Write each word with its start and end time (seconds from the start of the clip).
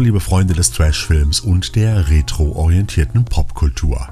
Liebe 0.00 0.20
Freunde 0.20 0.54
des 0.54 0.72
Trash-Films 0.72 1.40
und 1.40 1.74
der 1.74 2.08
retro-orientierten 2.08 3.24
Popkultur. 3.24 4.08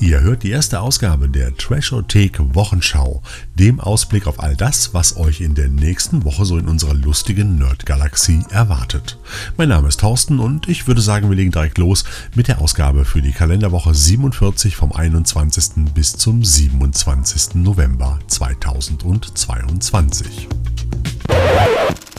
Ihr 0.00 0.20
hört 0.20 0.42
die 0.42 0.50
erste 0.50 0.80
Ausgabe 0.80 1.28
der 1.28 1.56
Trashothek 1.56 2.38
Wochenschau, 2.54 3.22
dem 3.54 3.78
Ausblick 3.78 4.26
auf 4.26 4.40
all 4.40 4.56
das, 4.56 4.94
was 4.94 5.16
euch 5.16 5.40
in 5.40 5.54
der 5.54 5.68
nächsten 5.68 6.24
Woche 6.24 6.44
so 6.44 6.58
in 6.58 6.66
unserer 6.66 6.94
lustigen 6.94 7.56
Nerd-Galaxie 7.56 8.42
erwartet. 8.50 9.18
Mein 9.56 9.68
Name 9.68 9.88
ist 9.88 10.00
Thorsten 10.00 10.40
und 10.40 10.68
ich 10.68 10.86
würde 10.86 11.00
sagen, 11.00 11.28
wir 11.28 11.36
legen 11.36 11.52
direkt 11.52 11.78
los 11.78 12.04
mit 12.34 12.48
der 12.48 12.60
Ausgabe 12.60 13.04
für 13.04 13.22
die 13.22 13.32
Kalenderwoche 13.32 13.94
47 13.94 14.76
vom 14.76 14.92
21. 14.92 15.84
bis 15.94 16.16
zum 16.16 16.44
27. 16.44 17.54
November 17.54 18.18
2022. 18.26 20.48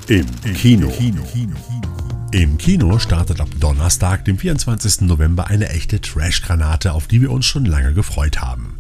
Im 0.08 0.26
Kino. 0.54 0.92
Im 2.32 2.60
Kino 2.60 3.00
startet 3.00 3.42
ab 3.42 3.48
Donnerstag, 3.60 4.24
dem 4.26 4.38
24. 4.38 5.02
November, 5.02 5.48
eine 5.48 5.70
echte 5.70 6.00
Trash-Granate, 6.00 6.94
auf 6.94 7.08
die 7.08 7.22
wir 7.22 7.32
uns 7.32 7.48
schon 7.48 7.66
lange 7.66 7.94
gefreut 7.94 8.40
haben. 8.40 8.78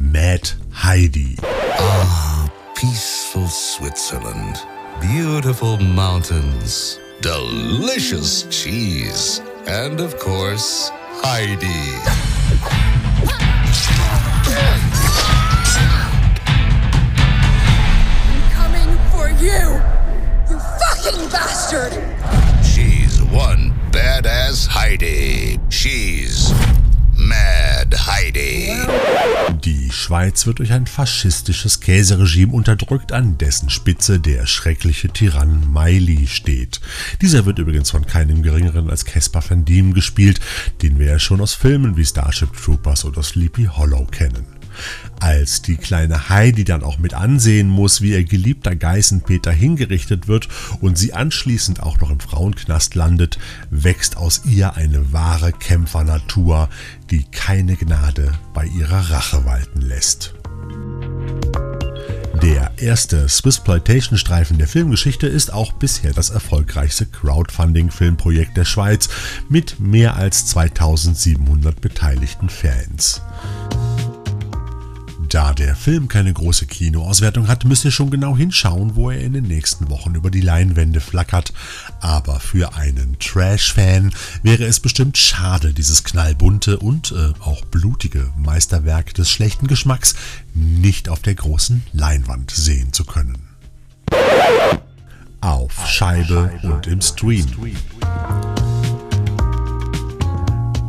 Mad 0.00 0.56
Heidi. 0.82 1.36
Ah, 1.78 2.48
peaceful 2.74 3.46
Switzerland. 3.46 4.66
Beautiful 5.00 5.78
mountains. 5.78 6.98
Delicious 7.22 8.48
cheese. 8.50 9.42
And 9.68 10.00
of 10.00 10.18
course, 10.18 10.90
Heidi. 11.22 11.94
I'm 18.26 18.50
coming 18.50 18.98
for 19.12 19.28
you! 19.40 19.80
You 20.50 20.58
fucking 20.58 21.30
bastard! 21.30 22.07
Heidi. 24.88 25.60
She's 25.68 26.54
Mad 27.14 27.94
Heidi. 28.06 28.72
Die 29.62 29.90
Schweiz 29.92 30.46
wird 30.46 30.60
durch 30.60 30.72
ein 30.72 30.86
faschistisches 30.86 31.80
Käseregime 31.80 32.54
unterdrückt, 32.54 33.12
an 33.12 33.36
dessen 33.36 33.68
Spitze 33.68 34.18
der 34.18 34.46
schreckliche 34.46 35.08
Tyrann 35.08 35.70
Miley 35.70 36.26
steht. 36.26 36.80
Dieser 37.20 37.44
wird 37.44 37.58
übrigens 37.58 37.90
von 37.90 38.06
keinem 38.06 38.42
geringeren 38.42 38.88
als 38.88 39.04
Caspar 39.04 39.44
Van 39.46 39.66
Diem 39.66 39.92
gespielt, 39.92 40.40
den 40.80 40.98
wir 40.98 41.08
ja 41.08 41.18
schon 41.18 41.42
aus 41.42 41.52
Filmen 41.52 41.98
wie 41.98 42.06
Starship 42.06 42.56
Troopers 42.56 43.04
oder 43.04 43.22
Sleepy 43.22 43.64
Hollow 43.64 44.06
kennen. 44.06 44.57
Als 45.20 45.62
die 45.62 45.76
kleine 45.76 46.28
Heidi 46.28 46.64
dann 46.64 46.82
auch 46.82 46.98
mit 46.98 47.14
ansehen 47.14 47.68
muss, 47.68 48.00
wie 48.02 48.12
ihr 48.12 48.24
geliebter 48.24 48.76
Geißenpeter 48.76 49.52
hingerichtet 49.52 50.28
wird 50.28 50.48
und 50.80 50.98
sie 50.98 51.12
anschließend 51.12 51.82
auch 51.82 52.00
noch 52.00 52.10
im 52.10 52.20
Frauenknast 52.20 52.94
landet, 52.94 53.38
wächst 53.70 54.16
aus 54.16 54.42
ihr 54.44 54.74
eine 54.74 55.12
wahre 55.12 55.52
Kämpfernatur, 55.52 56.68
die 57.10 57.24
keine 57.24 57.76
Gnade 57.76 58.32
bei 58.54 58.66
ihrer 58.66 59.10
Rache 59.10 59.44
walten 59.44 59.80
lässt. 59.80 60.34
Der 62.42 62.70
erste 62.76 63.28
Swissploitation-Streifen 63.28 64.58
der 64.58 64.68
Filmgeschichte 64.68 65.26
ist 65.26 65.52
auch 65.52 65.72
bisher 65.72 66.12
das 66.12 66.30
erfolgreichste 66.30 67.06
Crowdfunding-Filmprojekt 67.06 68.56
der 68.56 68.64
Schweiz 68.64 69.08
mit 69.48 69.80
mehr 69.80 70.14
als 70.14 70.46
2700 70.46 71.80
beteiligten 71.80 72.48
Fans. 72.48 73.22
Da 75.28 75.52
der 75.52 75.76
Film 75.76 76.08
keine 76.08 76.32
große 76.32 76.66
Kinoauswertung 76.66 77.48
hat, 77.48 77.66
müsst 77.66 77.84
ihr 77.84 77.90
schon 77.90 78.10
genau 78.10 78.34
hinschauen, 78.34 78.96
wo 78.96 79.10
er 79.10 79.20
in 79.20 79.34
den 79.34 79.44
nächsten 79.44 79.90
Wochen 79.90 80.14
über 80.14 80.30
die 80.30 80.40
Leinwände 80.40 81.00
flackert. 81.00 81.52
Aber 82.00 82.40
für 82.40 82.74
einen 82.74 83.18
Trash-Fan 83.18 84.12
wäre 84.42 84.64
es 84.64 84.80
bestimmt 84.80 85.18
schade, 85.18 85.74
dieses 85.74 86.02
knallbunte 86.02 86.78
und 86.78 87.12
äh, 87.12 87.38
auch 87.40 87.62
blutige 87.66 88.32
Meisterwerk 88.38 89.12
des 89.12 89.30
schlechten 89.30 89.66
Geschmacks 89.66 90.14
nicht 90.54 91.10
auf 91.10 91.20
der 91.20 91.34
großen 91.34 91.82
Leinwand 91.92 92.50
sehen 92.50 92.94
zu 92.94 93.04
können. 93.04 93.36
Auf 95.42 95.86
Scheibe 95.86 96.58
und 96.62 96.86
im 96.86 97.02
Stream. 97.02 97.46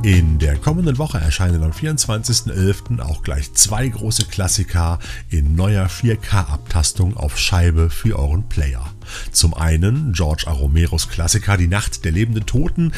In 0.01 0.39
der 0.39 0.55
kommenden 0.55 0.97
Woche 0.97 1.17
erscheinen 1.17 1.61
am 1.61 1.71
24.11. 1.71 3.01
auch 3.01 3.21
gleich 3.21 3.53
zwei 3.53 3.89
große 3.89 4.25
Klassiker 4.27 4.97
in 5.29 5.55
neuer 5.55 5.87
4K-Abtastung 5.87 7.17
auf 7.17 7.37
Scheibe 7.37 7.89
für 7.89 8.17
euren 8.17 8.47
Player. 8.47 8.93
Zum 9.33 9.53
einen 9.53 10.13
George 10.13 10.43
A. 10.47 10.51
Romeros 10.51 11.09
Klassiker 11.09 11.57
Die 11.57 11.67
Nacht 11.67 12.05
der 12.05 12.13
lebenden 12.13 12.45
Toten, 12.45 12.93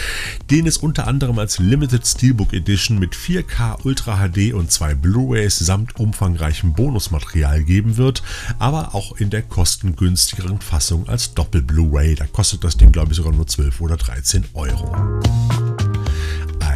den 0.51 0.67
es 0.67 0.78
unter 0.78 1.07
anderem 1.07 1.39
als 1.39 1.57
Limited 1.57 2.06
Steelbook 2.06 2.53
Edition 2.53 3.00
mit 3.00 3.16
4K 3.16 3.83
Ultra 3.83 4.18
HD 4.28 4.53
und 4.53 4.72
zwei 4.72 4.94
Blu-rays 4.94 5.57
samt 5.57 6.00
umfangreichem 6.00 6.73
Bonusmaterial 6.73 7.63
geben 7.63 7.97
wird, 7.97 8.22
aber 8.59 8.94
auch 8.94 9.18
in 9.18 9.31
der 9.31 9.41
kostengünstigeren 9.41 10.62
Fassung 10.62 11.09
als 11.09 11.33
Doppel-Blu-ray. 11.33 12.13
Da 12.13 12.28
kostet 12.28 12.63
das 12.63 12.78
Ding 12.78 12.91
glaube 12.91 13.12
ich 13.12 13.18
sogar 13.18 13.33
nur 13.33 13.47
12 13.47 13.81
oder 13.81 13.97
13 13.97 14.45
Euro. 14.53 15.22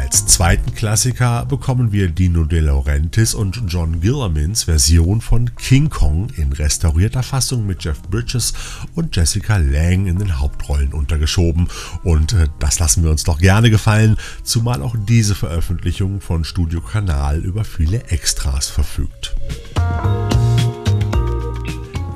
Als 0.06 0.24
zweiten 0.24 0.72
Klassiker 0.72 1.44
bekommen 1.46 1.90
wir 1.90 2.08
Dino 2.08 2.44
De 2.44 2.60
Laurentiis 2.60 3.34
und 3.34 3.60
John 3.66 4.00
Gillermans 4.00 4.62
Version 4.62 5.20
von 5.20 5.52
King 5.56 5.90
Kong 5.90 6.28
in 6.36 6.52
restaurierter 6.52 7.24
Fassung 7.24 7.66
mit 7.66 7.82
Jeff 7.82 8.00
Bridges 8.02 8.54
und 8.94 9.16
Jessica 9.16 9.56
Lang 9.56 10.06
in 10.06 10.20
den 10.20 10.38
Hauptrollen 10.38 10.92
untergeschoben. 10.92 11.66
Und 12.04 12.34
äh, 12.34 12.46
das 12.60 12.78
lassen 12.78 13.02
wir 13.02 13.10
uns 13.10 13.24
doch 13.24 13.40
gerne 13.40 13.68
gefallen, 13.68 14.16
zumal 14.44 14.80
auch 14.80 14.94
diese 14.96 15.34
Veröffentlichung 15.34 16.20
von 16.20 16.44
Studio 16.44 16.80
Kanal 16.80 17.40
über 17.40 17.64
viele 17.64 18.04
Extras 18.04 18.68
verfügt. 18.68 19.34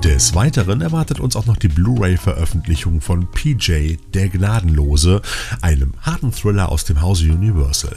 Des 0.02 0.34
Weiteren 0.34 0.80
erwartet 0.80 1.20
uns 1.20 1.36
auch 1.36 1.44
noch 1.44 1.58
die 1.58 1.68
Blu-ray-Veröffentlichung 1.68 3.02
von 3.02 3.30
PJ, 3.30 3.96
der 4.14 4.30
Gnadenlose, 4.30 5.20
einem 5.60 5.92
harten 6.00 6.32
Thriller 6.32 6.70
aus 6.70 6.86
dem 6.86 7.02
Hause 7.02 7.30
Universal. 7.30 7.94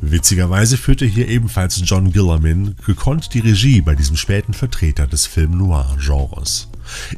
Witzigerweise 0.00 0.76
führte 0.76 1.06
hier 1.06 1.28
ebenfalls 1.28 1.82
John 1.84 2.12
Gillerman 2.12 2.76
gekonnt 2.86 3.34
die 3.34 3.40
Regie 3.40 3.80
bei 3.80 3.96
diesem 3.96 4.16
späten 4.16 4.52
Vertreter 4.52 5.08
des 5.08 5.26
Film-Noir-Genres. 5.26 6.69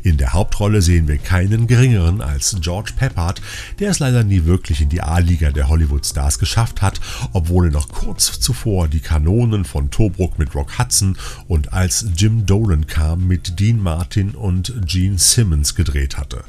In 0.03 0.16
der 0.16 0.33
Hauptrolle 0.33 0.83
sehen 0.83 1.09
wir 1.09 1.19
keinen 1.19 1.66
geringeren 1.66 2.21
als 2.21 2.56
George 2.60 2.93
Peppard, 2.97 3.41
der 3.78 3.91
es 3.91 3.99
leider 3.99 4.25
nie 4.25 4.44
wirklich 4.44 4.81
in 4.81 4.88
die 4.88 5.03
A-Liga 5.03 5.50
der 5.50 5.69
Hollywood-Stars 5.69 6.38
geschafft 6.38 6.83
hat, 6.83 7.00
obwohl 7.33 7.66
er 7.66 7.72
noch 7.72 7.88
kurz 7.88 8.41
zuvor 8.41 8.88
die 8.88 9.00
Kanonen 9.00 9.65
von 9.65 9.91
Tobruk 9.91 10.38
mit 10.38 10.55
Rock 10.55 10.78
Hudson 10.78 11.16
und 11.49 11.72
als 11.72 12.06
Jim 12.16 12.47
Dolan 12.47 12.87
kam 12.87 13.27
mit 13.27 13.59
Dean 13.60 13.78
Martin 13.83 14.31
und 14.31 14.72
Gene 14.87 15.19
Simmons 15.19 15.75
gedreht 15.75 16.19
hatte. 16.19 16.44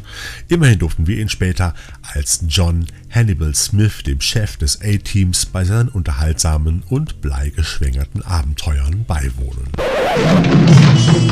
Immerhin 0.47 0.79
durften 0.79 1.07
wir 1.07 1.17
ihn 1.19 1.29
später 1.29 1.73
als 2.01 2.43
John 2.47 2.87
Hannibal 3.09 3.53
Smith, 3.55 4.03
dem 4.05 4.21
Chef 4.21 4.57
des 4.57 4.81
A-Teams, 4.81 5.45
bei 5.45 5.63
seinen 5.63 5.89
unterhaltsamen 5.89 6.83
und 6.89 7.21
bleigeschwängerten 7.21 8.23
Abenteuern 8.23 9.05
beiwohnen. 9.05 9.69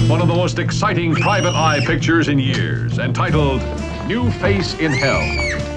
One 0.08 0.22
of 0.22 0.30
the 0.30 0.36
most 0.36 0.60
exciting 0.60 1.14
private 1.14 1.56
eye 1.56 1.81
pictures 1.86 2.28
in 2.28 2.40
years, 2.40 3.00
entitled 3.00 3.62
New 4.08 4.32
Face 4.32 4.78
in 4.80 4.92
Hell. 4.92 5.22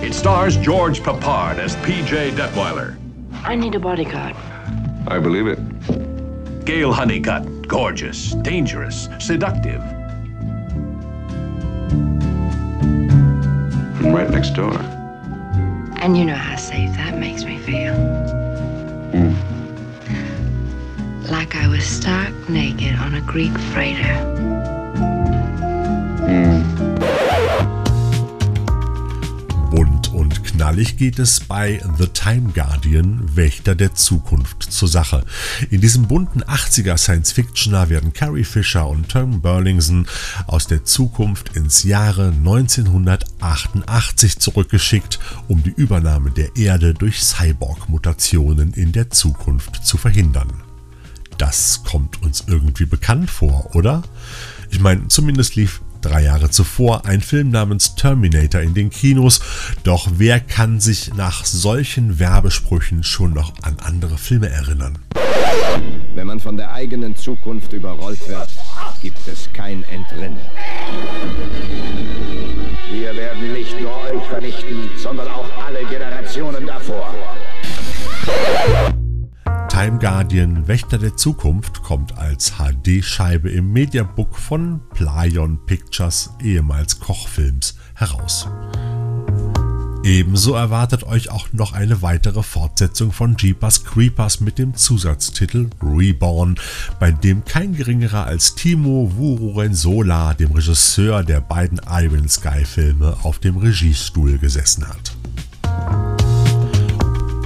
It 0.03 0.15
stars 0.15 0.57
George 0.57 1.01
Papard 1.01 1.59
as 1.59 1.77
PJ 1.77 2.33
Detweiler, 2.33 2.97
I 3.45 3.55
need 3.55 3.75
a 3.75 3.79
bodyguard. 3.79 4.35
I 5.07 5.19
believe 5.19 5.47
it. 5.47 6.65
Gail 6.65 6.95
Honeycutt, 6.95 7.69
gorgeous, 7.69 8.33
dangerous, 8.37 9.11
seductive. 9.19 9.83
I'm 14.01 14.15
right 14.15 14.31
next 14.31 14.55
door. 14.55 14.73
And 16.01 16.17
you 16.17 16.25
know 16.25 16.35
how 16.35 16.57
safe 16.57 16.91
that 16.97 17.19
makes 17.19 17.45
me 17.45 17.59
feel. 17.59 17.95
Hmm. 19.13 19.35
Like 21.31 21.55
I 21.55 21.69
was 21.69 21.85
stark 21.85 22.33
naked 22.49 22.95
on 22.97 23.17
a 23.17 23.21
Greek 23.21 23.53
freighter. 23.75 24.84
Bunt 29.71 30.15
und 30.15 30.45
knallig 30.45 30.97
geht 30.97 31.19
es 31.19 31.41
bei 31.41 31.83
The 31.99 32.07
Time 32.07 32.53
Guardian, 32.53 33.37
Wächter 33.37 33.75
der 33.75 33.95
Zukunft, 33.95 34.63
zur 34.63 34.89
Sache. 34.89 35.25
In 35.71 35.81
diesem 35.81 36.07
bunten 36.07 36.43
80er 36.43 36.97
Science-Fictioner 36.97 37.89
werden 37.89 38.13
Carrie 38.13 38.45
Fisher 38.45 38.89
und 38.89 39.09
Tom 39.09 39.41
Burlington 39.41 40.07
aus 40.47 40.67
der 40.67 40.85
Zukunft 40.85 41.57
ins 41.57 41.83
Jahre 41.83 42.29
1988 42.29 44.39
zurückgeschickt, 44.39 45.19
um 45.49 45.63
die 45.63 45.75
Übernahme 45.77 46.31
der 46.31 46.57
Erde 46.57 46.95
durch 46.95 47.23
Cyborg-Mutationen 47.23 48.73
in 48.75 48.93
der 48.93 49.11
Zukunft 49.11 49.85
zu 49.85 49.99
verhindern. 49.99 50.49
Das 51.39 51.83
kommt 51.85 52.23
uns 52.23 52.45
irgendwie 52.47 52.87
bekannt 52.87 53.29
vor, 53.29 53.75
oder? 53.75 54.03
Ich 54.71 54.81
meine, 54.81 55.09
zumindest 55.09 55.57
lief 55.57 55.81
Drei 56.05 56.25
Jahre 56.25 56.51
zuvor 56.51 57.07
ein 57.07 57.23
Film 57.23 57.49
namens 57.49 57.95
Terminator 57.95 58.61
in 58.61 58.75
den 58.75 58.91
Kinos. 58.91 59.41
Doch 59.85 60.07
wer 60.19 60.39
kann 60.39 60.79
sich 60.79 61.15
nach 61.15 61.47
solchen 61.47 62.19
Werbesprüchen 62.19 63.03
schon 63.03 63.33
noch 63.33 63.55
an 63.63 63.79
andere 63.83 64.19
Filme 64.19 64.51
erinnern? 64.51 64.99
Wenn 66.15 66.27
man 66.27 66.41
von 66.41 66.59
der 66.59 66.75
eigenen 66.75 67.17
Zukunft 67.17 67.73
überrollt 67.73 68.29
wird, 68.29 68.49
gibt 69.01 69.27
es 69.27 69.49
kein 69.55 69.83
Entrinnen. 69.85 70.37
Wir 72.93 73.17
werden 73.17 73.55
nicht 73.55 73.81
nur 73.81 73.97
euch 74.03 74.23
vernichten, 74.29 74.91
sondern 74.99 75.29
auch 75.29 75.49
alle 75.67 75.87
Generationen 75.87 76.67
davor. 76.67 77.15
Time 79.75 79.99
Guardian 79.99 80.69
Wächter 80.69 80.99
der 80.99 81.17
Zukunft 81.17 81.83
kommt 81.83 82.17
als 82.17 82.59
HD-Scheibe 82.59 83.51
im 83.51 83.73
Mediabook 83.73 84.39
von 84.39 84.81
Playon 84.95 85.67
Pictures, 85.67 86.31
ehemals 86.41 87.01
Kochfilms, 87.01 87.75
heraus. 87.97 88.47
Ebenso 90.05 90.55
erwartet 90.55 91.03
euch 91.03 91.29
auch 91.29 91.49
noch 91.53 91.73
eine 91.73 92.03
weitere 92.03 92.45
Fortsetzung 92.45 93.11
von 93.11 93.37
Jeepers 93.37 93.85
Creepers 93.85 94.41
mit 94.41 94.59
dem 94.59 94.77
Zusatztitel 94.77 95.71
Reborn, 95.83 96.55
bei 97.01 97.11
dem 97.11 97.45
kein 97.45 97.75
geringerer 97.75 98.27
als 98.27 98.55
Timo 98.55 99.11
Vururensola, 99.17 100.35
dem 100.35 100.53
Regisseur 100.53 101.25
der 101.25 101.41
beiden 101.41 101.81
Iron 101.91 102.29
Sky 102.29 102.65
Filme, 102.65 103.17
auf 103.25 103.41
dem 103.41 103.57
Regiestuhl 103.57 104.39
gesessen 104.39 104.87
hat. 104.87 105.14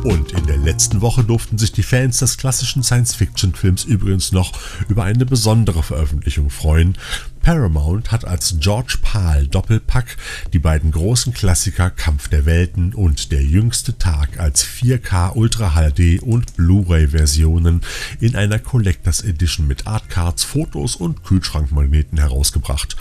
Und 0.05 0.33
in 0.33 0.47
der 0.47 0.57
letzten 0.57 1.01
Woche 1.01 1.25
durften 1.25 1.59
sich 1.59 1.73
die 1.73 1.83
Fans 1.83 2.19
des 2.19 2.39
klassischen 2.39 2.83
Science-Fiction-Films 2.83 3.85
übrigens 3.85 4.31
noch 4.31 4.53
über 4.89 5.05
eine 5.05 5.27
besondere 5.27 5.83
Veröffentlichung 5.83 6.51
freuen. 6.51 6.97
Paramount 7.43 8.13
hat 8.13 8.25
als 8.25 8.57
George 8.61 8.99
Pal 9.03 9.47
Doppelpack 9.47 10.17
die 10.53 10.59
beiden 10.59 10.93
großen 10.93 11.33
Klassiker 11.33 11.91
Kampf 11.91 12.29
der 12.29 12.47
Welten 12.47 12.95
und 12.95 13.33
Der 13.33 13.43
jüngste 13.43 13.99
Tag 13.99 14.39
als 14.39 14.65
4K 14.65 15.35
Ultra 15.35 15.71
HD 15.71 16.23
und 16.23 16.57
Blu-ray 16.57 17.09
Versionen 17.09 17.81
in 18.21 18.37
einer 18.37 18.59
Collectors 18.59 19.23
Edition 19.23 19.67
mit 19.67 19.87
Artcards, 19.87 20.45
Fotos 20.45 20.95
und 20.95 21.25
Kühlschrankmagneten 21.25 22.19
herausgebracht. 22.19 22.97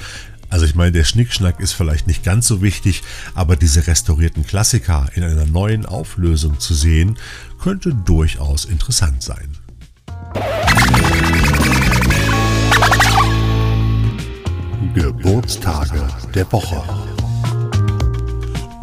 Also 0.49 0.65
ich 0.65 0.75
meine, 0.75 0.91
der 0.91 1.03
Schnickschnack 1.03 1.59
ist 1.59 1.73
vielleicht 1.73 2.07
nicht 2.07 2.23
ganz 2.23 2.47
so 2.47 2.61
wichtig, 2.61 3.03
aber 3.35 3.55
diese 3.55 3.87
restaurierten 3.87 4.45
Klassiker 4.45 5.09
in 5.13 5.23
einer 5.23 5.45
neuen 5.45 5.85
Auflösung 5.85 6.59
zu 6.59 6.73
sehen, 6.73 7.17
könnte 7.59 7.93
durchaus 7.93 8.65
interessant 8.65 9.23
sein. 9.23 9.57
Geburtstage 14.93 16.07
der 16.33 16.51
Woche. 16.51 16.81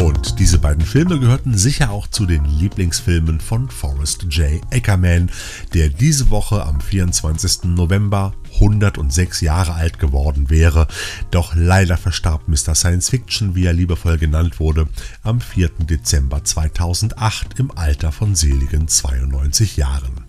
Und 0.00 0.38
diese 0.38 0.58
beiden 0.58 0.84
Filme 0.84 1.18
gehörten 1.18 1.56
sicher 1.56 1.90
auch 1.90 2.06
zu 2.08 2.26
den 2.26 2.44
Lieblingsfilmen 2.44 3.40
von 3.40 3.70
Forrest 3.70 4.24
J. 4.24 4.60
Ackerman, 4.70 5.30
der 5.72 5.88
diese 5.88 6.28
Woche 6.30 6.62
am 6.64 6.80
24. 6.80 7.64
November 7.64 8.34
106 8.54 9.40
Jahre 9.40 9.74
alt 9.74 9.98
geworden 9.98 10.50
wäre. 10.50 10.86
Doch 11.30 11.54
leider 11.54 11.96
verstarb 11.96 12.48
Mr. 12.48 12.74
Science 12.74 13.10
Fiction, 13.10 13.54
wie 13.54 13.66
er 13.66 13.72
liebevoll 13.72 14.18
genannt 14.18 14.60
wurde, 14.60 14.88
am 15.22 15.40
4. 15.40 15.70
Dezember 15.78 16.44
2008 16.44 17.58
im 17.58 17.70
Alter 17.76 18.12
von 18.12 18.34
seligen 18.34 18.88
92 18.88 19.76
Jahren. 19.76 20.23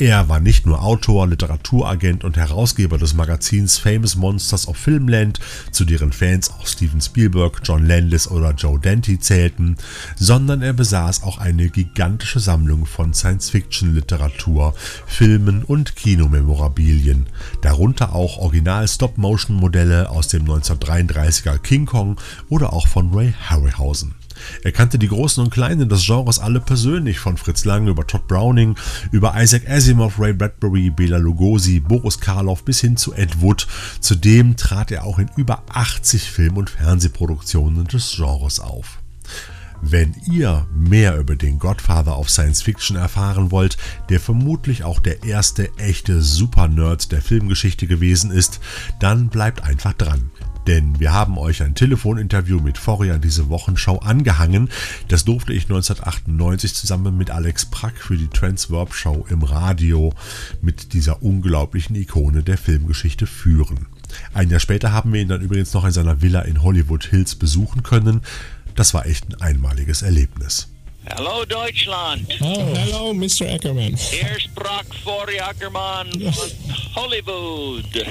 Er 0.00 0.30
war 0.30 0.40
nicht 0.40 0.64
nur 0.64 0.82
Autor, 0.82 1.26
Literaturagent 1.26 2.24
und 2.24 2.38
Herausgeber 2.38 2.96
des 2.96 3.12
Magazins 3.12 3.76
Famous 3.76 4.16
Monsters 4.16 4.66
of 4.66 4.78
Filmland, 4.78 5.40
zu 5.72 5.84
deren 5.84 6.10
Fans 6.10 6.50
auch 6.50 6.66
Steven 6.66 7.02
Spielberg, 7.02 7.60
John 7.64 7.84
Landis 7.84 8.26
oder 8.26 8.52
Joe 8.52 8.80
Dante 8.80 9.18
zählten, 9.18 9.76
sondern 10.16 10.62
er 10.62 10.72
besaß 10.72 11.22
auch 11.22 11.36
eine 11.36 11.68
gigantische 11.68 12.40
Sammlung 12.40 12.86
von 12.86 13.12
Science-Fiction-Literatur, 13.12 14.72
Filmen 15.06 15.64
und 15.64 15.96
Kinomemorabilien, 15.96 17.26
darunter 17.60 18.14
auch 18.14 18.38
Original-Stop-Motion-Modelle 18.38 20.08
aus 20.08 20.28
dem 20.28 20.46
1933er 20.46 21.58
King 21.58 21.84
Kong 21.84 22.18
oder 22.48 22.72
auch 22.72 22.88
von 22.88 23.12
Ray 23.12 23.34
Harryhausen. 23.50 24.14
Er 24.62 24.72
kannte 24.72 24.98
die 24.98 25.08
Großen 25.08 25.42
und 25.42 25.50
Kleinen 25.50 25.88
des 25.88 26.04
Genres 26.04 26.38
alle 26.38 26.60
persönlich, 26.60 27.18
von 27.18 27.36
Fritz 27.36 27.64
Lang 27.64 27.86
über 27.88 28.06
Todd 28.06 28.26
Browning, 28.26 28.76
über 29.10 29.34
Isaac 29.36 29.68
Asimov, 29.68 30.18
Ray 30.18 30.32
Bradbury, 30.32 30.90
Bela 30.90 31.18
Lugosi, 31.18 31.80
Boris 31.80 32.20
Karloff 32.20 32.64
bis 32.64 32.80
hin 32.80 32.96
zu 32.96 33.14
Ed 33.14 33.40
Wood. 33.40 33.66
Zudem 34.00 34.56
trat 34.56 34.90
er 34.90 35.04
auch 35.04 35.18
in 35.18 35.30
über 35.36 35.62
80 35.68 36.30
Film- 36.30 36.56
und 36.56 36.70
Fernsehproduktionen 36.70 37.86
des 37.86 38.14
Genres 38.16 38.60
auf. 38.60 39.00
Wenn 39.82 40.14
ihr 40.30 40.66
mehr 40.74 41.18
über 41.18 41.36
den 41.36 41.58
Godfather 41.58 42.18
of 42.18 42.28
Science 42.28 42.62
Fiction 42.62 42.96
erfahren 42.96 43.50
wollt, 43.50 43.78
der 44.10 44.20
vermutlich 44.20 44.84
auch 44.84 45.00
der 45.00 45.24
erste 45.24 45.74
echte 45.78 46.20
Super-Nerd 46.20 47.12
der 47.12 47.22
Filmgeschichte 47.22 47.86
gewesen 47.86 48.30
ist, 48.30 48.60
dann 48.98 49.28
bleibt 49.28 49.62
einfach 49.62 49.94
dran. 49.94 50.30
Denn 50.70 51.00
wir 51.00 51.12
haben 51.12 51.36
euch 51.36 51.64
ein 51.64 51.74
Telefoninterview 51.74 52.60
mit 52.60 52.78
Foria 52.78 53.18
diese 53.18 53.48
Wochenschau 53.48 53.98
angehangen. 53.98 54.70
Das 55.08 55.24
durfte 55.24 55.52
ich 55.52 55.64
1998 55.64 56.76
zusammen 56.76 57.16
mit 57.16 57.32
Alex 57.32 57.66
Prack 57.66 57.96
für 57.96 58.16
die 58.16 58.28
Transverb 58.28 58.94
Show 58.94 59.26
im 59.30 59.42
Radio 59.42 60.14
mit 60.62 60.92
dieser 60.92 61.24
unglaublichen 61.24 61.96
Ikone 61.96 62.44
der 62.44 62.56
Filmgeschichte 62.56 63.26
führen. 63.26 63.86
Ein 64.32 64.48
Jahr 64.48 64.60
später 64.60 64.92
haben 64.92 65.12
wir 65.12 65.20
ihn 65.20 65.26
dann 65.26 65.40
übrigens 65.40 65.74
noch 65.74 65.84
in 65.84 65.90
seiner 65.90 66.22
Villa 66.22 66.42
in 66.42 66.62
Hollywood 66.62 67.04
Hills 67.04 67.34
besuchen 67.34 67.82
können. 67.82 68.20
Das 68.76 68.94
war 68.94 69.06
echt 69.06 69.28
ein 69.28 69.40
einmaliges 69.40 70.02
Erlebnis. 70.02 70.68
Hallo 71.08 71.44
Deutschland. 71.46 72.28
Oh, 72.42 72.76
hello 72.76 73.12
Mr. 73.12 73.54
Ackerman. 73.54 73.96
Hier 73.96 74.36
ist 74.36 74.54
Brock 74.54 74.86
Forey 75.02 75.40
Ackerman 75.40 76.12
von 76.12 76.50
Hollywood. 76.94 78.06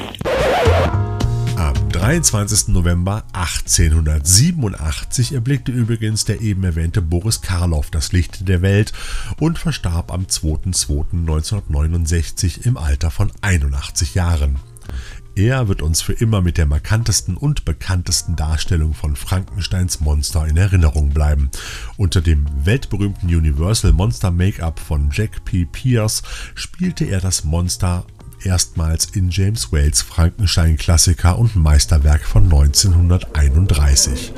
Am 1.89 1.93
23. 1.93 2.67
November 2.67 3.23
1887 3.33 5.33
erblickte 5.33 5.71
übrigens 5.71 6.23
der 6.23 6.39
eben 6.39 6.63
erwähnte 6.63 7.01
Boris 7.01 7.41
Karloff 7.41 7.89
das 7.89 8.11
Licht 8.11 8.47
der 8.47 8.61
Welt 8.61 8.93
und 9.39 9.57
verstarb 9.57 10.13
am 10.13 10.25
2.2.1969 10.25 12.67
im 12.67 12.77
Alter 12.77 13.09
von 13.09 13.31
81 13.41 14.13
Jahren. 14.13 14.59
Er 15.35 15.67
wird 15.67 15.81
uns 15.81 16.03
für 16.03 16.13
immer 16.13 16.41
mit 16.41 16.59
der 16.59 16.67
markantesten 16.67 17.35
und 17.35 17.65
bekanntesten 17.65 18.35
Darstellung 18.35 18.93
von 18.93 19.15
Frankensteins 19.15 19.99
Monster 19.99 20.45
in 20.45 20.57
Erinnerung 20.57 21.09
bleiben. 21.09 21.49
Unter 21.97 22.21
dem 22.21 22.45
weltberühmten 22.65 23.33
Universal 23.33 23.93
Monster 23.93 24.29
Make-up 24.29 24.79
von 24.79 25.09
Jack 25.11 25.43
P. 25.43 25.65
Pierce 25.65 26.21
spielte 26.53 27.05
er 27.05 27.19
das 27.19 27.45
Monster 27.45 28.05
erstmals 28.43 29.07
in 29.13 29.29
James 29.29 29.71
Whales 29.71 30.01
Frankenstein-Klassiker 30.01 31.37
und 31.37 31.55
Meisterwerk 31.55 32.23
von 32.23 32.43
1931. 32.45 34.33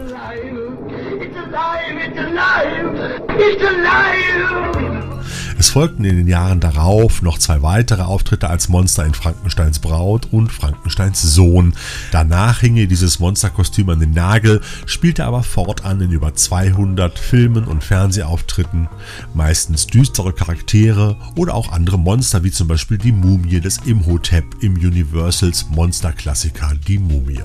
Es 5.58 5.70
folgten 5.70 6.06
in 6.06 6.18
den 6.18 6.28
Jahren 6.28 6.60
darauf 6.60 7.22
noch 7.22 7.38
zwei 7.38 7.62
weitere 7.62 8.04
Auftritte 8.04 8.50
als 8.50 8.70
Monster 8.70 9.06
in 9.06 9.14
Frankensteins 9.14 9.80
Braut 9.80 10.28
und 10.32 10.52
Frankensteins 10.52 11.22
Sohn. 11.22 11.74
Danach 12.12 12.60
hing 12.60 12.76
ihr 12.76 12.88
dieses 12.88 13.20
Monsterkostüm 13.20 13.90
an 13.90 14.00
den 14.00 14.14
Nagel, 14.14 14.62
spielte 14.86 15.26
aber 15.26 15.44
fortan 15.44 16.02
in 16.02 16.12
über 16.12 16.34
200 16.34 17.18
Filmen 17.18 17.66
und 17.66 17.84
Fernsehauftritten, 17.84 18.90
meistens 19.34 19.88
düstere 19.88 20.34
Charaktere 20.34 21.18
oder 21.36 21.56
auch 21.56 21.72
andere 21.72 21.98
Monster 21.98 22.44
wie 22.44 22.52
zum 22.52 22.68
Beispiel 22.68 22.98
die 22.98 23.12
Mumie 23.12 23.60
des 23.60 23.78
Imhotep 23.86 24.46
im 24.62 24.74
Universals 24.74 25.68
Monsterklassiker 25.70 26.74
Die 26.88 27.00
Mumie. 27.00 27.42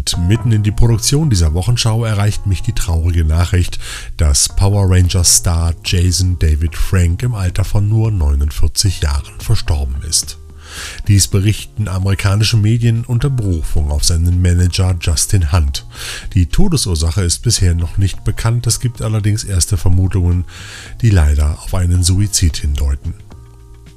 Und 0.00 0.16
mitten 0.28 0.50
in 0.50 0.62
die 0.62 0.70
Produktion 0.70 1.28
dieser 1.28 1.52
Wochenschau 1.52 2.06
erreicht 2.06 2.46
mich 2.46 2.62
die 2.62 2.72
traurige 2.72 3.22
Nachricht, 3.22 3.78
dass 4.16 4.48
Power 4.48 4.88
Rangers 4.88 5.36
Star 5.36 5.74
Jason 5.84 6.38
David 6.38 6.74
Frank 6.74 7.22
im 7.22 7.34
Alter 7.34 7.64
von 7.64 7.86
nur 7.86 8.10
49 8.10 9.02
Jahren 9.02 9.38
verstorben 9.40 9.96
ist. 10.08 10.38
Dies 11.06 11.28
berichten 11.28 11.86
amerikanische 11.86 12.56
Medien 12.56 13.04
unter 13.04 13.28
Berufung 13.28 13.90
auf 13.90 14.02
seinen 14.02 14.40
Manager 14.40 14.96
Justin 14.98 15.52
Hunt. 15.52 15.84
Die 16.32 16.46
Todesursache 16.46 17.20
ist 17.20 17.42
bisher 17.42 17.74
noch 17.74 17.98
nicht 17.98 18.24
bekannt, 18.24 18.66
es 18.66 18.80
gibt 18.80 19.02
allerdings 19.02 19.44
erste 19.44 19.76
Vermutungen, 19.76 20.46
die 21.02 21.10
leider 21.10 21.58
auf 21.62 21.74
einen 21.74 22.02
Suizid 22.02 22.56
hindeuten. 22.56 23.12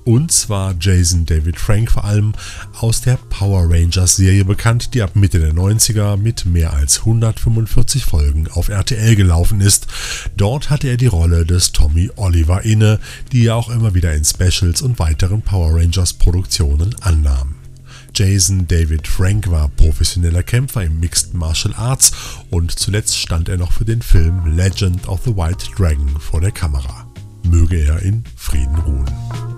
Und 0.05 0.31
zwar 0.31 0.75
Jason 0.79 1.25
David 1.25 1.59
Frank 1.59 1.91
vor 1.91 2.03
allem 2.03 2.33
aus 2.79 3.01
der 3.01 3.17
Power 3.29 3.69
Rangers 3.69 4.17
Serie 4.17 4.43
bekannt, 4.43 4.93
die 4.93 5.01
ab 5.01 5.15
Mitte 5.15 5.39
der 5.39 5.53
90er 5.53 6.17
mit 6.17 6.45
mehr 6.45 6.73
als 6.73 6.99
145 6.99 8.03
Folgen 8.03 8.47
auf 8.49 8.69
RTL 8.69 9.15
gelaufen 9.15 9.61
ist. 9.61 9.87
Dort 10.35 10.69
hatte 10.69 10.89
er 10.89 10.97
die 10.97 11.07
Rolle 11.07 11.45
des 11.45 11.71
Tommy 11.71 12.09
Oliver 12.15 12.63
inne, 12.63 12.99
die 13.31 13.47
er 13.47 13.55
auch 13.55 13.69
immer 13.69 13.93
wieder 13.93 14.13
in 14.13 14.25
Specials 14.25 14.81
und 14.81 14.99
weiteren 14.99 15.41
Power 15.41 15.75
Rangers 15.75 16.13
Produktionen 16.13 16.95
annahm. 17.01 17.55
Jason 18.15 18.67
David 18.67 19.07
Frank 19.07 19.49
war 19.49 19.69
professioneller 19.69 20.43
Kämpfer 20.43 20.83
im 20.83 20.99
Mixed 20.99 21.33
Martial 21.33 21.73
Arts 21.75 22.11
und 22.51 22.71
zuletzt 22.71 23.17
stand 23.17 23.49
er 23.49 23.57
noch 23.57 23.71
für 23.71 23.85
den 23.85 24.01
Film 24.01 24.55
Legend 24.55 25.07
of 25.07 25.21
the 25.25 25.35
White 25.35 25.65
Dragon 25.75 26.19
vor 26.19 26.41
der 26.41 26.51
Kamera. 26.51 27.07
Möge 27.43 27.77
er 27.77 27.99
in 28.03 28.23
Frieden 28.35 28.75
ruhen. 28.75 29.52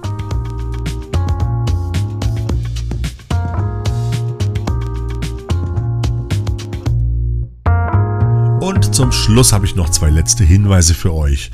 Und 8.65 8.95
zum 8.95 9.11
Schluss 9.11 9.53
habe 9.53 9.67
ich 9.67 9.75
noch 9.75 9.91
zwei 9.91 10.09
letzte 10.09 10.43
Hinweise 10.43 10.95
für 10.95 11.13
euch. 11.13 11.51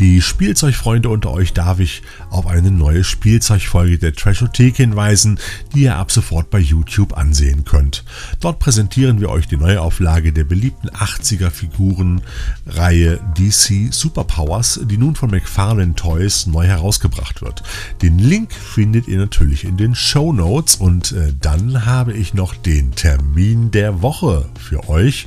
Die 0.00 0.22
Spielzeugfreunde 0.22 1.10
unter 1.10 1.30
euch 1.30 1.52
darf 1.52 1.78
ich 1.78 2.00
auf 2.30 2.46
eine 2.46 2.70
neue 2.70 3.04
Spielzeugfolge 3.04 3.98
der 3.98 4.14
Trashothek 4.14 4.78
hinweisen, 4.78 5.38
die 5.74 5.82
ihr 5.82 5.96
ab 5.96 6.10
sofort 6.10 6.48
bei 6.48 6.58
YouTube 6.58 7.18
ansehen 7.18 7.66
könnt. 7.66 8.02
Dort 8.40 8.60
präsentieren 8.60 9.20
wir 9.20 9.28
euch 9.28 9.46
die 9.46 9.58
Neuauflage 9.58 10.32
der 10.32 10.44
beliebten 10.44 10.88
80er 10.88 11.50
Figurenreihe 11.50 13.20
DC 13.36 13.92
Superpowers, 13.92 14.80
die 14.84 14.96
nun 14.96 15.16
von 15.16 15.30
McFarlane 15.30 15.96
Toys 15.96 16.46
neu 16.46 16.64
herausgebracht 16.64 17.42
wird. 17.42 17.62
Den 18.00 18.18
Link 18.18 18.54
findet 18.54 19.06
ihr 19.06 19.18
natürlich 19.18 19.64
in 19.64 19.76
den 19.76 19.94
Show 19.94 20.32
Notes 20.32 20.76
und 20.76 21.12
äh, 21.12 21.34
dann 21.38 21.84
habe 21.84 22.14
ich 22.14 22.32
noch 22.32 22.54
den 22.54 22.92
Termin 22.92 23.70
der 23.70 24.00
Woche 24.00 24.48
für 24.58 24.88
euch. 24.88 25.26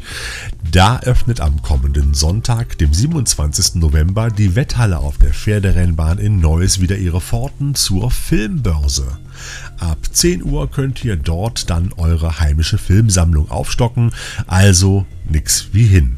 Da 0.71 0.99
öffnet 0.99 1.39
am 1.39 1.61
kommenden 1.61 2.13
Sonntag, 2.13 2.77
dem 2.77 2.93
27. 2.93 3.75
November, 3.75 4.29
die 4.29 4.55
Wetthalle 4.55 4.99
auf 4.99 5.17
der 5.17 5.33
Pferderennbahn 5.33 6.17
in 6.17 6.41
Neuss 6.41 6.81
wieder 6.81 6.97
ihre 6.97 7.21
Pforten 7.21 7.73
zur 7.73 8.11
Filmbörse. 8.11 9.17
Ab 9.79 9.97
10 10.11 10.43
Uhr 10.43 10.69
könnt 10.69 11.05
ihr 11.05 11.15
dort 11.15 11.69
dann 11.69 11.93
eure 11.93 12.41
heimische 12.41 12.77
Filmsammlung 12.77 13.49
aufstocken, 13.49 14.11
also 14.45 15.05
nix 15.29 15.69
wie 15.71 15.85
hin. 15.85 16.17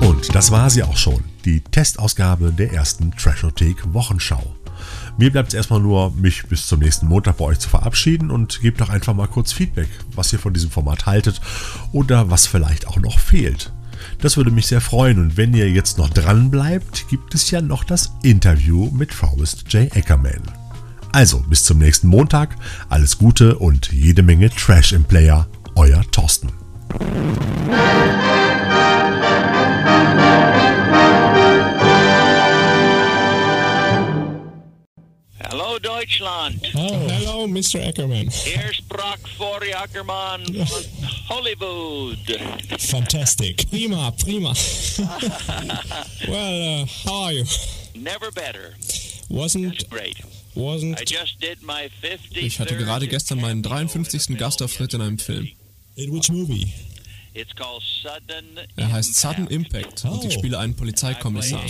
Und 0.00 0.34
das 0.34 0.50
war 0.50 0.68
sie 0.68 0.82
auch 0.82 0.96
schon, 0.96 1.22
die 1.44 1.60
Testausgabe 1.60 2.52
der 2.52 2.72
ersten 2.72 3.12
Trashothek 3.12 3.94
Wochenschau. 3.94 4.57
Mir 5.18 5.32
bleibt 5.32 5.48
es 5.48 5.54
erstmal 5.54 5.80
nur, 5.80 6.12
mich 6.12 6.44
bis 6.46 6.68
zum 6.68 6.78
nächsten 6.78 7.08
Montag 7.08 7.38
bei 7.38 7.44
euch 7.46 7.58
zu 7.58 7.68
verabschieden 7.68 8.30
und 8.30 8.60
gebt 8.62 8.80
doch 8.80 8.88
einfach 8.88 9.14
mal 9.14 9.26
kurz 9.26 9.52
Feedback, 9.52 9.88
was 10.14 10.32
ihr 10.32 10.38
von 10.38 10.54
diesem 10.54 10.70
Format 10.70 11.06
haltet 11.06 11.40
oder 11.90 12.30
was 12.30 12.46
vielleicht 12.46 12.86
auch 12.86 12.98
noch 12.98 13.18
fehlt. 13.18 13.72
Das 14.20 14.36
würde 14.36 14.52
mich 14.52 14.68
sehr 14.68 14.80
freuen 14.80 15.18
und 15.18 15.36
wenn 15.36 15.54
ihr 15.54 15.68
jetzt 15.68 15.98
noch 15.98 16.08
dran 16.08 16.52
bleibt, 16.52 17.08
gibt 17.08 17.34
es 17.34 17.50
ja 17.50 17.60
noch 17.60 17.82
das 17.82 18.12
Interview 18.22 18.92
mit 18.92 19.12
Forrest 19.12 19.64
J. 19.72 19.94
Ackerman. 19.96 20.42
Also, 21.10 21.40
bis 21.40 21.64
zum 21.64 21.78
nächsten 21.78 22.06
Montag, 22.06 22.54
alles 22.88 23.18
Gute 23.18 23.58
und 23.58 23.90
jede 23.90 24.22
Menge 24.22 24.50
Trash 24.50 24.92
im 24.92 25.02
Player, 25.02 25.48
euer 25.74 26.02
Thorsten. 26.12 26.50
Hallo 35.78 35.96
Deutschland. 36.00 36.60
Oh, 36.74 37.08
hello, 37.08 37.46
Mr. 37.46 37.80
Ackerman. 37.86 38.28
Hier 38.30 38.72
sprach 38.72 39.18
Flori 39.36 39.72
Ackermann 39.72 40.44
von 40.44 40.84
Hollywood. 41.28 42.18
Fantastic. 42.78 43.68
Prima, 43.70 44.10
prima. 44.12 44.54
well, 46.28 46.82
uh, 46.82 46.86
how 47.04 47.24
are 47.24 47.32
you? 47.32 47.44
Never 47.94 48.30
better. 48.32 48.74
Wasn't 49.28 49.74
Just 49.74 49.90
great. 49.90 50.18
I 50.18 50.60
wasn't 50.60 50.98
just 51.06 51.40
did 51.40 51.62
my 51.62 51.88
50 52.00 52.40
Ich 52.40 52.58
hatte 52.58 52.76
gerade 52.76 53.06
gestern 53.06 53.40
meinen 53.40 53.62
53. 53.62 54.36
Gastauftritt 54.36 54.94
in 54.94 55.00
einem 55.00 55.18
Film. 55.18 55.48
in 55.96 56.12
which 56.12 56.30
movie? 56.30 56.72
It's 57.34 57.54
called 57.54 57.82
Sudden 58.02 58.58
Er 58.76 58.90
heißt 58.90 59.14
Sudden 59.14 59.46
Impact 59.46 60.04
und 60.04 60.24
ich 60.24 60.36
Oh. 60.36 60.38
spiele 60.40 60.58
einen 60.58 60.74
Polizeikommissar. 60.74 61.62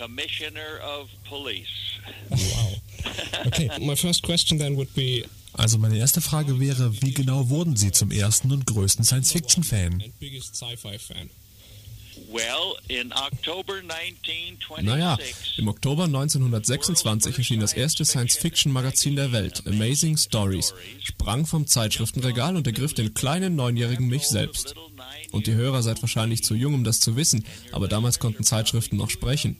Commissioner 0.00 0.80
of 0.82 1.08
Police. 1.28 1.98
Wow. 2.30 2.74
Okay, 3.46 3.70
my 3.80 3.94
first 3.94 4.22
question 4.22 4.58
then 4.58 4.76
would 4.76 4.94
be 4.94 5.24
Also 5.54 5.78
meine 5.78 5.96
erste 5.98 6.20
Frage 6.20 6.60
wäre, 6.60 7.00
wie 7.02 7.12
genau 7.12 7.48
wurden 7.48 7.74
Sie 7.76 7.90
zum 7.92 8.10
ersten 8.10 8.52
und 8.52 8.66
größten 8.66 9.04
Science-Fiction-Fan? 9.04 10.00
and 10.02 10.18
biggest 10.20 10.54
sci-fi 10.56 10.98
fan. 10.98 11.30
Well, 12.30 12.76
in 12.88 13.12
October 13.12 13.76
1926, 13.82 14.84
Naja, 14.84 15.16
im 15.56 15.68
Oktober 15.68 16.04
1926 16.04 17.38
erschien 17.38 17.60
das 17.60 17.72
erste 17.72 18.04
Science-Fiction-Magazin 18.04 19.16
der 19.16 19.32
Welt, 19.32 19.62
Amazing 19.66 20.16
Stories, 20.16 20.74
sprang 21.02 21.46
vom 21.46 21.66
Zeitschriftenregal 21.66 22.56
und 22.56 22.66
ergriff 22.66 22.94
den 22.94 23.14
kleinen 23.14 23.56
neunjährigen 23.56 24.06
mich 24.06 24.24
selbst. 24.28 24.74
Und 25.32 25.46
die 25.46 25.54
Hörer 25.54 25.82
seid 25.82 26.02
wahrscheinlich 26.02 26.42
zu 26.42 26.54
jung, 26.54 26.74
um 26.74 26.84
das 26.84 27.00
zu 27.00 27.16
wissen, 27.16 27.44
aber 27.72 27.88
damals 27.88 28.18
konnten 28.18 28.44
Zeitschriften 28.44 28.96
noch 28.96 29.10
sprechen. 29.10 29.56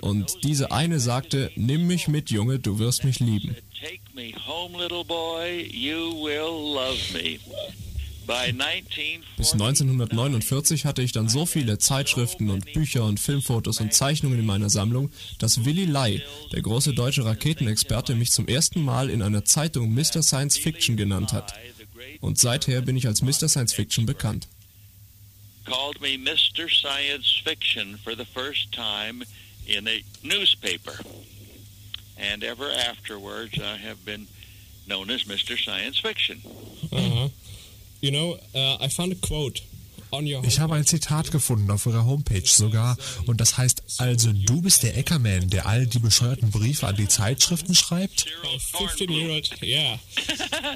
Und 0.00 0.44
diese 0.44 0.72
eine 0.72 0.98
sagte, 0.98 1.50
nimm 1.54 1.86
mich 1.86 2.08
mit, 2.08 2.30
Junge, 2.30 2.58
du 2.58 2.78
wirst 2.78 3.04
mich 3.04 3.20
lieben. 3.20 3.56
Take 3.80 4.00
me 4.14 4.32
home, 4.46 4.76
little 4.76 5.04
boy, 5.04 5.68
you 5.72 6.24
will 6.24 6.74
love 6.74 6.98
me. 7.12 7.38
By 8.26 8.50
1940, 8.50 9.20
Bis 9.36 9.52
1949 9.52 10.84
hatte 10.86 11.02
ich 11.02 11.12
dann 11.12 11.28
so 11.28 11.44
viele 11.44 11.78
Zeitschriften 11.78 12.50
und 12.50 12.72
Bücher 12.72 13.04
und 13.04 13.18
Filmfotos 13.18 13.80
und 13.80 13.92
Zeichnungen 13.92 14.38
in 14.38 14.46
meiner 14.46 14.70
Sammlung, 14.70 15.10
dass 15.38 15.64
Willy 15.64 15.86
Lai, 15.86 16.22
der 16.52 16.62
große 16.62 16.94
deutsche 16.94 17.24
Raketenexperte, 17.24 18.14
mich 18.14 18.30
zum 18.30 18.46
ersten 18.46 18.82
Mal 18.84 19.10
in 19.10 19.22
einer 19.22 19.44
Zeitung 19.44 19.92
Mr. 19.92 20.22
Science 20.22 20.56
Fiction 20.56 20.96
genannt 20.96 21.32
hat. 21.32 21.52
Und 22.20 22.38
seither 22.38 22.80
bin 22.82 22.96
ich 22.96 23.08
als 23.08 23.22
Mr. 23.22 23.48
Science 23.48 23.72
Fiction 23.72 24.06
bekannt. 24.06 24.48
Called 25.64 26.00
me 26.00 26.18
Mr. 26.18 26.70
Science 26.70 27.40
Fiction 27.44 27.96
for 27.96 28.14
the 28.14 28.24
first 28.24 28.72
time 28.72 29.22
in 29.66 29.86
a 29.88 30.02
newspaper. 30.22 30.94
And 32.16 32.44
ever 32.44 32.68
afterwards, 32.70 33.60
I 33.60 33.76
have 33.76 34.04
been 34.04 34.26
known 34.86 35.10
as 35.10 35.24
Mr. 35.24 35.58
Science 35.58 35.98
Fiction. 35.98 36.40
Uh-huh. 36.92 37.28
You 38.00 38.10
know, 38.10 38.38
uh, 38.54 38.76
I 38.80 38.88
found 38.88 39.12
a 39.12 39.16
quote 39.16 39.60
Ich 40.42 40.60
habe 40.60 40.74
ein 40.74 40.84
Zitat 40.84 41.30
gefunden 41.30 41.70
auf 41.70 41.86
Ihrer 41.86 42.04
Homepage 42.04 42.46
sogar 42.46 42.98
und 43.26 43.40
das 43.40 43.56
heißt, 43.56 43.82
also 43.98 44.32
du 44.32 44.60
bist 44.60 44.82
der 44.82 44.96
Eckerman, 44.96 45.48
der 45.48 45.66
all 45.66 45.86
die 45.86 46.00
bescheuerten 46.00 46.50
Briefe 46.50 46.86
an 46.86 46.96
die 46.96 47.08
Zeitschriften 47.08 47.74
schreibt? 47.74 48.26
A 48.44 48.78
15-year-old. 48.78 49.62
Yeah. 49.62 49.98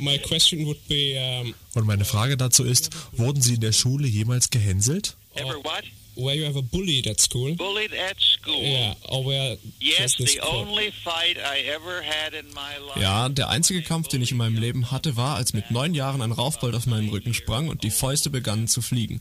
My 0.00 0.18
question 0.18 0.64
would 0.64 0.88
be, 0.88 1.54
Und 1.74 1.86
meine 1.86 2.06
Frage 2.06 2.36
dazu 2.36 2.64
ist, 2.64 2.90
wurden 3.12 3.42
Sie 3.42 3.54
in 3.54 3.60
der 3.60 3.72
Schule 3.72 4.06
jemals 4.08 4.48
gehänselt? 4.48 5.16
Ever 5.34 5.56
what? 5.56 5.84
Were 6.16 6.34
you 6.34 6.46
ever 6.46 6.62
bullied 6.62 7.06
at 7.06 7.20
school? 7.20 7.54
Bullied 7.54 7.92
at 7.92 8.18
school. 8.20 8.62
Yeah, 8.62 8.94
or 9.08 9.24
were 9.24 9.56
Yes, 9.80 10.16
the 10.16 10.40
only 10.40 10.90
fight 10.90 11.36
I 11.38 11.60
ever 11.68 12.02
had 12.02 12.34
in 12.34 12.46
my 12.54 12.78
life. 12.86 13.00
Ja, 13.00 13.28
der 13.28 13.48
einzige 13.48 13.82
Kampf, 13.82 14.08
den 14.08 14.22
ich 14.22 14.30
in 14.30 14.36
meinem 14.36 14.56
Leben 14.56 14.90
hatte, 14.90 15.16
war, 15.16 15.36
als 15.36 15.52
mit 15.52 15.70
neun 15.70 15.94
Jahren 15.94 16.22
ein 16.22 16.32
Raufbold 16.32 16.74
auf 16.74 16.86
meinen 16.86 17.08
Rücken 17.10 17.34
sprang 17.34 17.68
und 17.68 17.82
die 17.82 17.90
Fäuste 17.90 18.30
begannen 18.30 18.68
zu 18.68 18.82
fliegen. 18.82 19.20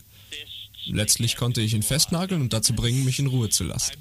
Letztlich 0.86 1.36
konnte 1.36 1.60
ich 1.60 1.74
ihn 1.74 1.82
festnageln 1.82 2.40
und 2.40 2.52
dazu 2.52 2.72
bringen, 2.74 3.04
mich 3.04 3.18
in 3.18 3.26
Ruhe 3.26 3.48
zu 3.48 3.64
lassen. 3.64 3.92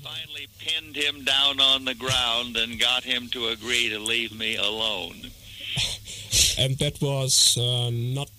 And 6.57 6.79
that 6.79 7.01
was 7.01 7.57
uh, 7.57 7.91
not 7.91 8.29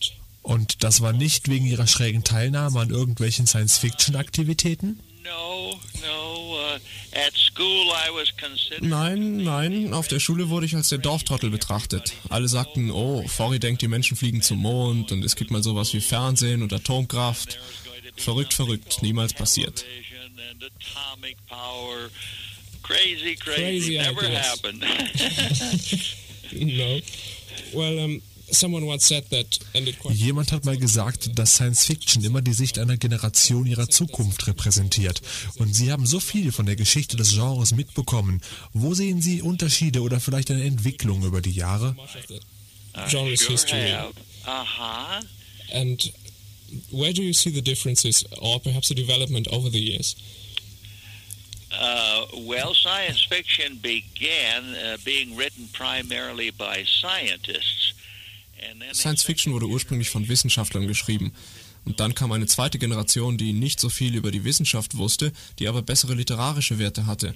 Und 0.47 0.85
das 0.85 1.01
war 1.01 1.13
nicht 1.13 1.49
wegen 1.49 1.67
Ihrer 1.67 1.89
schrägen 1.89 2.23
Teilnahme 2.23 2.79
an 2.79 2.91
irgendwelchen 2.91 3.49
Science-Fiction-Aktivitäten? 3.49 5.01
No, 5.25 5.75
no. 6.01 6.55
Uh, 6.55 6.79
at 7.17 7.37
school, 7.37 7.87
I 7.89 8.15
was 8.15 8.29
considered. 8.37 8.85
Nein, 8.85 9.39
nein, 9.39 9.93
auf 9.93 10.07
der 10.07 10.21
Schule 10.21 10.49
wurde 10.49 10.67
ich 10.67 10.77
als 10.77 10.89
der 10.89 10.99
Dorftrottel 10.99 11.51
betrachtet. 11.51 12.13
Alle 12.29 12.47
sagten, 12.47 12.93
oh, 12.93 13.27
Forry 13.27 13.59
denkt, 13.59 13.83
die 13.83 13.89
Menschen 13.89 14.17
fliegen 14.17 14.41
zum 14.41 14.59
Mond 14.59 15.11
und 15.11 15.25
es 15.25 15.35
gibt 15.35 15.51
mal 15.51 15.65
sowas 15.65 15.93
wie 15.95 16.01
Fernsehen 16.01 16.63
und 16.63 16.73
Atomkraft. 16.73 17.59
Verrückt, 18.17 18.55
verrückt, 18.55 19.03
niemals 19.03 19.35
passiert. 19.35 19.85
Crazy, 22.85 23.35
crazy. 23.35 23.97
Crazy 23.97 23.99
Never 23.99 24.29
happened. 24.31 24.85
no. 26.53 27.01
Well, 27.75 27.99
um, 27.99 28.23
Jemand 30.13 30.53
hat 30.53 30.65
mal 30.65 30.77
gesagt, 30.77 31.39
dass 31.39 31.55
Science 31.55 31.85
Fiction 31.85 32.25
immer 32.25 32.43
die 32.43 32.53
Sicht 32.53 32.79
einer 32.79 32.97
Generation 32.97 33.67
ihrer 33.67 33.89
Zukunft 33.89 34.47
repräsentiert. 34.47 35.21
Und 35.57 35.75
Sie 35.75 35.91
haben 35.91 36.07
so 36.07 36.21
viel 36.21 36.53
von 36.53 36.67
der 36.67 36.77
Geschichte 36.77 37.17
des 37.17 37.33
Genres 37.33 37.73
mitbekommen. 37.73 38.41
Wo 38.73 38.95
sehen 38.95 39.21
Sie 39.21 39.43
Unterschiede 39.43 40.01
oder 40.03 40.21
vielleicht 40.21 40.51
eine 40.51 40.65
Entwicklung 40.65 41.25
über 41.25 41.41
die 41.41 41.53
Jahre? 41.53 41.97
Genres 43.09 43.41
sure 43.41 43.53
history. 43.53 43.91
have. 43.91 44.15
Uh-huh. 44.47 45.23
And 45.73 46.13
where 46.91 47.13
do 47.13 47.23
you 47.23 47.33
see 47.33 47.51
the 47.51 47.63
differences 47.63 48.25
or 48.41 48.61
perhaps 48.61 48.89
the 48.89 48.95
development 48.95 49.49
over 49.49 49.69
the 49.69 49.81
years? 49.81 50.17
Uh, 51.79 52.27
well, 52.39 52.75
science 52.75 53.23
fiction 53.23 53.79
began 53.83 54.75
uh, 54.75 54.97
being 55.05 55.37
written 55.37 55.69
primarily 55.73 56.51
by 56.51 56.85
scientists. 56.85 57.86
Science 58.93 59.25
Fiction 59.25 59.53
wurde 59.53 59.67
ursprünglich 59.67 60.11
von 60.11 60.29
Wissenschaftlern 60.29 60.87
geschrieben. 60.87 61.33
Und 61.85 62.01
dann 62.01 62.15
kam 62.15 62.33
eine 62.33 62.47
zweite 62.47 62.79
Generation, 62.79 63.39
die 63.39 63.53
nicht 63.53 63.79
so 63.79 63.89
viel 63.89 64.17
über 64.17 64.31
die 64.31 64.45
Wissenschaft 64.45 64.97
wusste, 64.97 65.33
die 65.59 65.69
aber 65.69 65.83
bessere 65.83 66.15
literarische 66.15 66.79
Werte 66.79 67.07
hatte. 67.07 67.35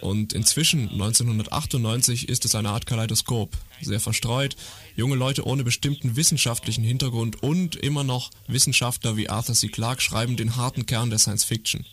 Und 0.00 0.32
inzwischen, 0.32 0.88
1998, 0.88 2.28
ist 2.28 2.46
es 2.46 2.54
eine 2.54 2.70
Art 2.70 2.86
Kaleidoskop. 2.86 3.54
Sehr 3.82 4.00
verstreut, 4.00 4.56
junge 4.96 5.16
Leute 5.16 5.46
ohne 5.46 5.62
bestimmten 5.62 6.16
wissenschaftlichen 6.16 6.82
Hintergrund 6.84 7.42
und 7.42 7.76
immer 7.76 8.02
noch 8.02 8.30
Wissenschaftler 8.46 9.16
wie 9.16 9.28
Arthur 9.28 9.54
C. 9.54 9.68
Clarke 9.68 10.00
schreiben 10.00 10.36
den 10.36 10.56
harten 10.56 10.86
Kern 10.86 11.10
der 11.10 11.18
Science 11.18 11.44
Fiction. 11.44 11.84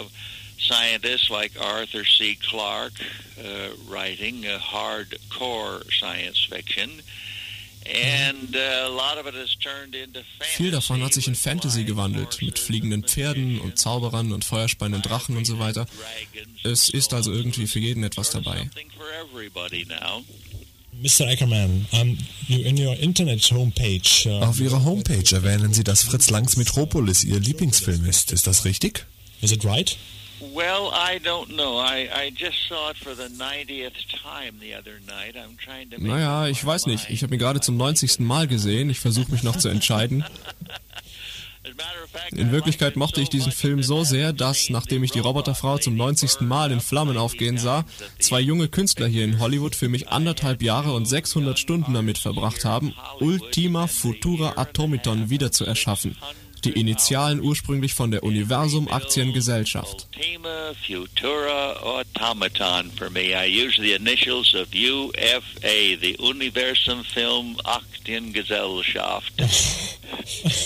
uh, 0.00 0.08
scientists 0.58 1.30
like 1.30 1.52
Arthur 1.60 2.04
C. 2.04 2.36
Clarke 2.36 3.00
uh, 3.38 3.70
writing 3.88 4.44
uh, 4.46 4.58
hardcore 4.58 5.82
science 5.92 6.44
fiction. 6.44 7.02
And 7.86 8.54
uh, 8.54 8.86
a 8.86 8.90
lot 8.90 9.16
of 9.18 9.26
it 9.26 9.34
has 9.34 9.54
turned 9.56 9.94
into 9.94 10.20
Viel 10.40 10.72
davon 10.72 11.02
hat 11.02 11.14
sich 11.14 11.26
in 11.26 11.34
Fantasy 11.34 11.84
gewandelt, 11.84 12.42
mit 12.42 12.58
fliegenden 12.58 13.02
Pferden 13.04 13.60
und 13.60 13.78
Zauberern 13.78 14.32
und 14.32 14.44
feuerspeienden 14.44 15.00
Drachen 15.00 15.36
und 15.36 15.46
so 15.46 15.58
weiter. 15.58 15.86
Es 16.64 16.90
ist 16.90 17.14
also 17.14 17.32
irgendwie 17.32 17.66
für 17.66 17.78
jeden 17.78 18.04
etwas 18.04 18.30
dabei. 18.30 18.68
Mr. 21.00 21.28
Ackerman, 21.28 21.86
um, 21.92 22.18
you, 22.48 22.58
in 22.58 22.76
your 22.76 22.98
internet 22.98 23.40
homepage. 23.52 24.26
Uh, 24.26 24.44
Auf 24.44 24.58
Ihrer 24.58 24.84
Homepage 24.84 25.32
erwähnen 25.32 25.72
Sie, 25.72 25.84
dass 25.84 26.02
Fritz 26.02 26.28
Langs 26.28 26.56
Metropolis 26.56 27.22
Ihr 27.22 27.38
Lieblingsfilm 27.38 28.04
ist. 28.04 28.32
Ist 28.32 28.48
das 28.48 28.64
richtig? 28.64 29.06
Is 29.40 29.52
it 29.52 29.64
right? 29.64 29.96
Well, 30.40 30.90
I 30.92 31.18
don't 31.18 31.50
know. 31.56 31.78
I, 31.78 32.08
I 32.14 32.30
just 32.30 32.68
saw 32.68 32.90
it 32.90 32.96
for 32.96 33.14
the 33.14 33.28
90th 33.28 34.06
time 34.22 34.60
the 34.60 34.74
other 34.74 35.00
night. 35.06 35.34
I'm 35.36 35.56
trying 35.56 35.90
to 35.90 35.98
make 35.98 36.12
Naja, 36.12 36.46
ich 36.46 36.64
weiß 36.64 36.86
nicht. 36.86 37.10
Ich 37.10 37.22
habe 37.22 37.34
ihn 37.34 37.38
gerade 37.38 37.60
zum 37.60 37.76
90. 37.76 38.20
Mal 38.20 38.46
gesehen. 38.46 38.88
Ich 38.90 39.00
versuche 39.00 39.32
mich 39.32 39.42
noch 39.42 39.56
zu 39.56 39.68
entscheiden. 39.68 40.24
In 42.32 42.52
Wirklichkeit 42.52 42.96
mochte 42.96 43.20
ich 43.20 43.28
diesen 43.28 43.52
Film 43.52 43.82
so 43.82 44.04
sehr, 44.04 44.32
dass, 44.32 44.70
nachdem 44.70 45.04
ich 45.04 45.10
die 45.10 45.18
Roboterfrau 45.18 45.78
zum 45.78 45.96
90. 45.96 46.40
Mal 46.40 46.70
in 46.72 46.80
Flammen 46.80 47.16
aufgehen 47.16 47.58
sah, 47.58 47.84
zwei 48.18 48.40
junge 48.40 48.68
Künstler 48.68 49.06
hier 49.06 49.24
in 49.24 49.38
Hollywood 49.38 49.74
für 49.74 49.88
mich 49.88 50.08
anderthalb 50.08 50.62
Jahre 50.62 50.92
und 50.92 51.06
600 51.06 51.58
Stunden 51.58 51.94
damit 51.94 52.18
verbracht 52.18 52.64
haben, 52.64 52.94
Ultima 53.20 53.86
Futura 53.86 54.54
Atomiton 54.56 55.30
wieder 55.30 55.52
zu 55.52 55.64
erschaffen. 55.64 56.16
Die 56.64 56.72
Initialen 56.72 57.40
ursprünglich 57.40 57.94
von 57.94 58.10
der 58.10 58.22
Universum 58.22 58.88
Aktiengesellschaft. 58.88 60.08
Ultima 60.16 60.72
Futura 60.86 61.72
Automaton 61.82 62.90
for 62.96 63.10
me. 63.10 63.32
I 63.34 63.46
use 63.46 63.80
the 63.80 63.92
initials 63.92 64.54
of 64.54 64.68
UFA, 64.72 65.96
the 66.00 66.16
Universum 66.18 67.04
Film 67.04 67.56
Aktiengesellschaft. 67.64 69.32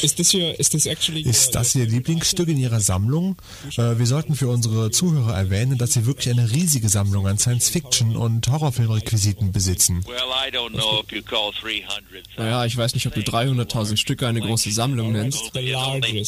Is 0.02 0.14
this 0.14 0.32
your? 0.32 0.58
Is 0.58 0.70
this 0.70 0.86
actually? 0.86 1.22
Ist 1.22 1.54
das 1.54 1.74
Ihr 1.74 1.86
Lieblingsstück 1.86 2.48
in 2.48 2.58
Ihrer 2.58 2.80
Sammlung? 2.80 3.36
Äh, 3.76 3.98
wir 3.98 4.06
sollten 4.06 4.34
für 4.34 4.48
unsere 4.48 4.90
Zuhörer 4.90 5.36
erwähnen, 5.36 5.78
dass 5.78 5.92
Sie 5.92 6.06
wirklich 6.06 6.30
eine 6.30 6.50
riesige 6.50 6.88
Sammlung 6.88 7.26
an 7.26 7.38
Science-Fiction- 7.38 8.16
und 8.16 8.48
Horrorfilmrequisiten 8.48 9.52
besitzen. 9.52 10.04
well, 10.06 10.16
I 10.30 10.50
don't 10.50 10.70
know 10.72 11.02
if 11.02 11.12
you 11.12 11.22
call 11.22 11.52
300. 11.60 12.02
Naja, 12.38 12.64
ich 12.64 12.76
weiß 12.76 12.94
nicht, 12.94 13.06
ob 13.06 13.14
du 13.14 13.20
300.000 13.20 13.96
Stücke 13.96 14.26
eine 14.26 14.40
große 14.40 14.70
Sammlung 14.70 15.12
nennst. 15.12 15.52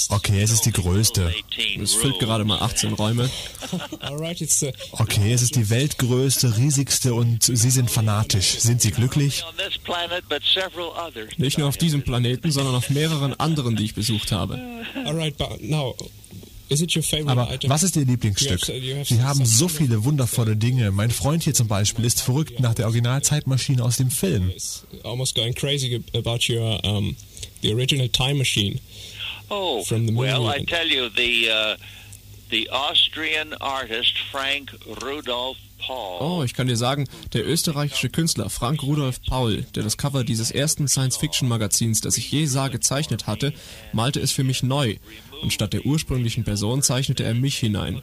Okay, 0.09 0.41
es 0.43 0.51
ist 0.51 0.67
die 0.67 0.73
größte. 0.73 1.33
Es 1.81 1.95
füllt 1.95 2.19
gerade 2.19 2.45
mal 2.45 2.59
18 2.61 2.93
Räume. 2.95 3.31
The. 4.37 4.73
Okay, 4.93 5.33
es 5.33 5.43
ist 5.43 5.57
die 5.57 5.71
weltgrößte, 5.71 6.57
riesigste 6.57 7.15
und 7.15 7.45
Sie 7.45 7.71
sind 7.71 7.91
fanatisch. 7.91 8.59
Sind 8.59 8.83
Sie 8.83 8.91
glücklich? 8.91 9.45
On 9.49 9.57
this 9.57 9.79
planet, 9.79 10.29
but 10.29 10.43
several 10.43 10.89
others. 10.91 11.37
Nicht 11.39 11.59
nur 11.59 11.69
auf 11.69 11.77
diesem 11.77 12.03
Planeten, 12.03 12.51
sondern 12.51 12.75
auf 12.75 12.91
mehreren 12.91 13.35
anderen, 13.41 13.77
die 13.77 13.85
ich 13.85 13.95
besucht 13.95 14.33
habe. 14.33 14.61
Alright, 15.05 15.37
but 15.39 15.61
now, 15.63 15.95
is 16.69 16.81
it 16.83 16.95
your 16.95 17.03
favorite 17.03 17.31
Aber 17.31 17.53
item? 17.53 17.71
was 17.71 17.83
ist 17.83 17.97
Ihr 17.97 18.05
Lieblingsstück? 18.05 18.65
Sie 18.65 19.23
haben 19.23 19.45
so 19.45 19.69
viele 19.69 20.05
wundervolle 20.05 20.57
Dinge. 20.57 20.91
Mein 20.91 21.11
Freund 21.11 21.43
hier 21.43 21.55
zum 21.55 21.69
Beispiel 21.69 22.05
ist 22.05 22.21
verrückt 22.21 22.61
nach 22.61 22.75
der 22.75 22.87
Originalzeitmaschine 22.87 23.83
aus 23.83 23.97
dem 23.97 24.11
Film. 24.11 24.53
almost 25.05 25.35
going 25.35 25.55
crazy 25.55 26.03
about 26.15 26.49
your 26.49 26.83
um, 26.85 27.17
the 27.63 27.73
original 27.73 28.09
time 28.09 28.35
machine. 28.35 28.79
Oh, 29.51 29.85
well. 29.91 30.49
I 30.49 30.65
tell 30.65 30.87
you, 30.87 31.09
the 31.11 31.51
uh, 31.51 31.77
the 32.51 32.69
Austrian 32.71 33.55
artist 33.55 34.19
Frank 34.31 34.71
Rudolph 35.03 35.59
Paul. 35.87 36.19
Oh, 36.21 36.43
ich 36.45 36.55
kann 36.55 36.67
dir 36.67 36.77
sagen, 36.77 37.07
der 37.33 37.47
österreichische 37.47 38.11
Künstler 38.11 38.49
Frank 38.49 38.83
Rudolf 38.83 39.21
Paul, 39.23 39.63
der 39.75 39.83
das 39.83 39.97
Cover 39.97 40.25
dieses 40.25 40.51
ersten 40.51 40.89
Science-Fiction-Magazins, 40.89 42.01
das 42.01 42.17
ich 42.17 42.31
je 42.31 42.47
sah, 42.47 42.69
gezeichnet 42.69 43.27
hatte, 43.27 43.53
malte 43.93 44.21
es 44.21 44.33
für 44.33 44.45
mich 44.45 44.63
neu. 44.63 44.97
Und 45.45 45.53
statt 45.53 45.75
der 45.75 45.85
ursprünglichen 45.85 46.43
Person 46.43 46.81
zeichnete 46.81 47.23
er 47.23 47.35
mich 47.35 47.59
hinein. 47.59 48.01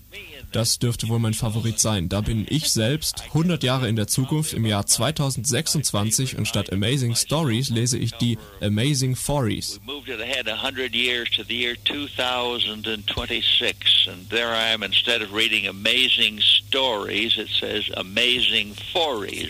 Das 0.52 0.78
dürfte 0.78 1.08
wohl 1.08 1.18
mein 1.18 1.34
Favorit 1.34 1.80
sein. 1.80 2.08
Da 2.08 2.22
bin 2.22 2.46
ich 2.48 2.70
selbst 2.70 3.24
100 3.30 3.64
Jahre 3.64 3.90
in 3.90 3.96
der 3.96 4.06
Zukunft 4.06 4.54
im 4.54 4.64
Jahr 4.64 4.86
2026 4.86 6.38
und 6.38 6.48
statt 6.48 6.72
Amazing 6.72 7.16
Stories 7.16 7.72
lese 7.72 7.98
ich 7.98 8.12
die 8.12 8.38
Amazing 8.62 9.16
Fories. 9.16 9.80
moved 9.88 10.08
it 10.08 10.22
ahead 10.22 10.48
a 10.48 10.56
hundred 10.56 10.94
years 10.94 11.32
to 11.32 11.42
the 11.44 11.56
year 11.56 11.76
2026, 11.84 14.08
and 14.08 14.30
there 14.30 14.50
I 14.50 14.72
am. 14.72 14.84
Instead 14.84 15.24
of 15.24 15.34
reading 15.34 15.68
amazing 15.68 16.40
stories, 16.42 17.40
it 17.40 17.50
says 17.50 17.90
amazing 17.98 18.76
fories. 18.94 19.50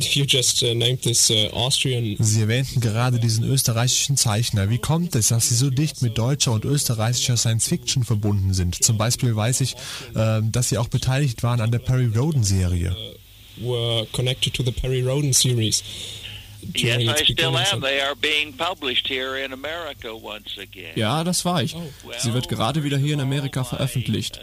You 0.00 0.24
just 0.24 0.62
uh, 0.62 0.74
named 0.74 1.02
this 1.02 1.30
uh, 1.30 1.48
Austrian. 1.52 2.16
Sie 2.18 2.40
erwähnten 2.40 2.80
gerade 2.80 3.18
diesen 3.18 3.44
österreichischen 3.44 4.16
Zeichner. 4.16 4.70
Wie 4.70 4.78
kommt 4.78 5.14
es, 5.14 5.28
dass 5.28 5.48
Sie 5.48 5.54
so 5.54 5.70
dicht 5.70 6.02
mit 6.02 6.18
deutscher 6.18 6.52
und 6.52 6.64
österreichischer 6.64 7.36
Science-Fiction 7.36 8.04
verbunden 8.04 8.54
sind? 8.54 8.82
Zum 8.82 8.96
Beispiel 8.96 9.34
weiß 9.34 9.60
ich, 9.60 9.74
äh, 10.14 10.40
dass 10.42 10.68
Sie 10.68 10.78
auch 10.78 10.88
beteiligt 10.88 11.42
waren 11.42 11.60
an 11.60 11.70
der 11.70 11.80
Perry 11.80 12.06
Roden-Serie. 12.06 12.96
were 13.60 14.06
connected 14.12 14.54
to 14.54 14.62
the 14.62 14.72
Perry 14.72 15.02
Roden 15.02 15.32
series. 15.32 15.82
Yes, 16.60 16.82
during 16.82 17.08
I 17.08 17.10
its 17.12 17.22
still 17.22 17.34
beginning, 17.36 17.56
am. 17.56 17.80
so- 17.80 17.86
They 17.86 18.00
are 18.00 18.16
being 18.16 18.52
published 18.56 19.08
here 19.08 19.42
in 19.42 19.52
America 19.52 20.08
once 20.12 20.58
again. 20.58 20.92
Ja, 20.96 21.24
das 21.24 21.44
war 21.44 21.62
ich. 21.62 21.76
Sie 22.18 22.32
wird 22.34 22.48
gerade 22.48 22.84
wieder 22.84 22.98
hier 22.98 23.14
in 23.14 23.20
Amerika 23.20 23.64
veröffentlicht. 23.64 24.40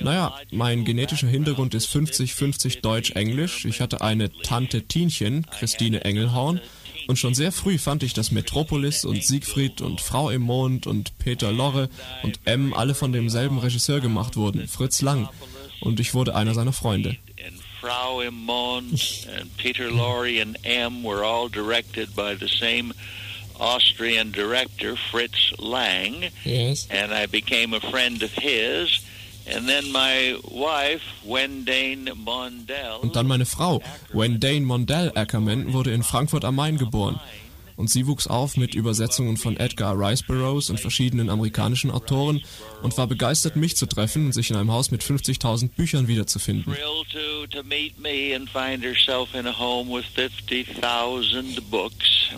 Naja, 0.00 0.34
mein 0.50 0.84
genetischer 0.84 1.26
Hintergrund 1.26 1.74
ist 1.74 1.86
50-50 1.88 2.80
Deutsch-Englisch. 2.80 3.64
Ich 3.64 3.80
hatte 3.80 4.00
eine 4.00 4.30
Tante 4.42 4.82
Tienchen, 4.82 5.46
Christine 5.50 6.04
Engelhorn. 6.04 6.60
Und 7.06 7.18
schon 7.18 7.34
sehr 7.34 7.52
früh 7.52 7.78
fand 7.78 8.02
ich, 8.02 8.12
dass 8.12 8.32
Metropolis 8.32 9.06
und 9.06 9.24
Siegfried 9.24 9.80
und 9.80 10.00
Frau 10.02 10.28
im 10.28 10.42
Mond 10.42 10.86
und 10.86 11.16
Peter 11.18 11.50
Lorre 11.52 11.88
und 12.22 12.38
M 12.44 12.74
alle 12.74 12.94
von 12.94 13.12
demselben 13.12 13.58
Regisseur 13.58 14.00
gemacht 14.00 14.36
wurden, 14.36 14.68
Fritz 14.68 15.00
Lang. 15.00 15.28
Und 15.80 16.00
ich 16.00 16.12
wurde 16.12 16.34
einer 16.34 16.52
seiner 16.52 16.74
Freunde. 16.74 17.16
Frau 17.80 18.20
Immon 18.20 18.96
and 19.28 19.56
Peter 19.56 19.88
Lorre 19.90 20.40
and 20.40 20.56
M 20.64 21.02
were 21.02 21.22
all 21.22 21.48
directed 21.48 22.14
by 22.16 22.34
the 22.34 22.48
same 22.48 22.92
Austrian 23.60 24.30
director, 24.30 24.96
Fritz 24.96 25.52
Lang. 25.58 26.30
Yes. 26.44 26.86
And 26.90 27.12
I 27.12 27.26
became 27.26 27.74
a 27.74 27.80
friend 27.80 28.22
of 28.22 28.32
his. 28.32 29.04
And 29.46 29.66
then 29.66 29.90
my 29.92 30.38
wife, 30.50 31.02
Wendane 31.26 32.12
Mondell. 32.14 33.00
Und 33.00 33.16
dann 33.16 33.26
meine 33.26 33.46
Frau, 33.46 33.80
Wendane 34.12 34.66
Mondell 34.66 35.10
Ackerman, 35.14 35.72
wurde 35.72 35.92
in 35.92 36.02
Frankfurt 36.02 36.44
am 36.44 36.56
Main 36.56 36.76
geboren. 36.76 37.18
Und 37.78 37.88
sie 37.88 38.08
wuchs 38.08 38.26
auf 38.26 38.56
mit 38.56 38.74
Übersetzungen 38.74 39.36
von 39.36 39.56
Edgar 39.56 39.96
Rice 39.96 40.24
Burroughs 40.24 40.68
und 40.68 40.80
verschiedenen 40.80 41.30
amerikanischen 41.30 41.92
Autoren 41.92 42.42
und 42.82 42.98
war 42.98 43.06
begeistert, 43.06 43.54
mich 43.54 43.76
zu 43.76 43.86
treffen 43.86 44.26
und 44.26 44.32
sich 44.32 44.50
in 44.50 44.56
einem 44.56 44.72
Haus 44.72 44.90
mit 44.90 45.04
50.000 45.04 45.70
Büchern 45.76 46.08
wiederzufinden. 46.08 46.74
thrilled 46.74 47.08
to, 47.12 47.46
to 47.46 47.62
meet 47.62 47.96
me 48.00 48.34
and 48.34 48.50
find 48.50 48.82
herself 48.82 49.32
in 49.32 49.46
a 49.46 49.52
home 49.56 49.88
with 49.88 50.04
50,000 50.06 51.70
books. 51.70 52.30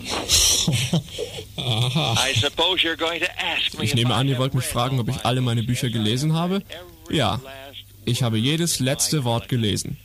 I 1.57 2.33
suppose 2.35 2.83
you're 2.83 2.95
going 2.95 3.21
to 3.21 3.31
ask 3.39 3.75
me 3.79 3.85
Ich 3.85 3.93
if 3.93 3.95
nehme 3.95 4.13
an, 4.13 4.27
ihr 4.27 4.37
wollt 4.37 4.53
mich 4.53 4.65
fragen, 4.65 4.99
ob 4.99 5.09
ich 5.09 5.25
alle 5.25 5.41
meine 5.41 5.63
Bücher 5.63 5.89
gelesen 5.89 6.33
habe? 6.33 6.61
Ja, 7.09 7.41
ich 8.05 8.21
habe 8.21 8.37
jedes 8.37 8.79
letzte 8.79 9.23
Wort 9.23 9.49
gelesen. 9.49 9.97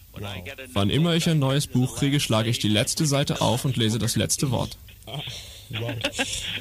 Wann 0.73 0.89
immer 0.89 1.15
ich 1.15 1.29
ein 1.29 1.39
neues 1.39 1.67
Buch 1.67 1.97
kriege, 1.99 2.21
schlage 2.21 2.49
ich 2.49 2.59
die 2.59 2.69
letzte 2.69 3.05
Seite 3.05 3.43
auf 3.43 3.67
und 3.67 3.77
lese 3.77 3.99
das 3.99 4.17
letzte 4.17 4.51
Wort. 4.51 4.79
Wow. 5.07 5.23
well, 5.81 5.97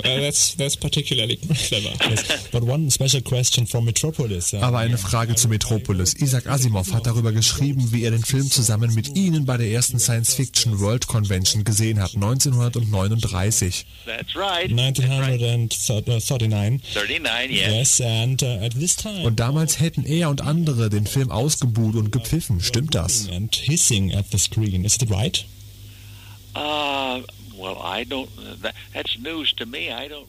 that's 0.04 0.56
that's 0.56 0.76
particularly 0.76 1.36
clever. 1.38 1.94
Yes. 2.10 2.48
But 2.52 2.64
one 2.64 2.90
special 2.90 3.22
question 3.22 3.68
from 3.68 3.86
Metropolis. 3.86 4.52
Uh, 4.54 4.62
Aber 4.62 4.80
eine 4.80 4.98
Frage 4.98 5.36
zu 5.36 5.48
Metropolis. 5.48 6.16
Isaac 6.16 6.48
Asimov 6.48 6.92
hat 6.92 7.06
darüber 7.06 7.32
geschrieben, 7.32 7.92
wie 7.92 8.04
er 8.04 8.10
den 8.12 8.24
Film 8.24 8.50
zusammen 8.50 8.94
mit 8.96 9.16
Ihnen 9.16 9.46
bei 9.46 9.58
der 9.58 9.70
ersten 9.70 10.00
Science 10.00 10.34
Fiction 10.34 10.80
World 10.80 11.06
Convention 11.08 11.64
gesehen 11.64 12.02
hat, 12.02 12.16
1939. 12.16 13.86
That's 14.06 14.36
right. 14.36 14.72
1939. 14.72 16.96
39, 16.96 17.56
yes. 17.56 17.72
Yes, 17.72 18.02
and 18.02 18.42
uh, 18.42 18.66
at 18.66 18.74
this 18.74 18.96
time. 18.96 19.24
Und 19.26 19.40
damals 19.40 19.80
hätten 19.80 20.04
er 20.06 20.30
und 20.30 20.42
andere 20.42 20.90
den 20.90 21.06
Film 21.06 21.30
ausgebuht 21.32 21.96
und 21.96 22.12
gepfiffen. 22.12 22.60
Stimmt 22.62 22.96
das? 22.96 23.30
And 23.30 23.56
hissing 23.56 24.16
at 24.16 24.26
the 24.32 24.40
screen. 24.40 24.84
Is 24.84 24.96
it 24.96 25.12
right? 25.12 25.46
Uh, 26.56 27.22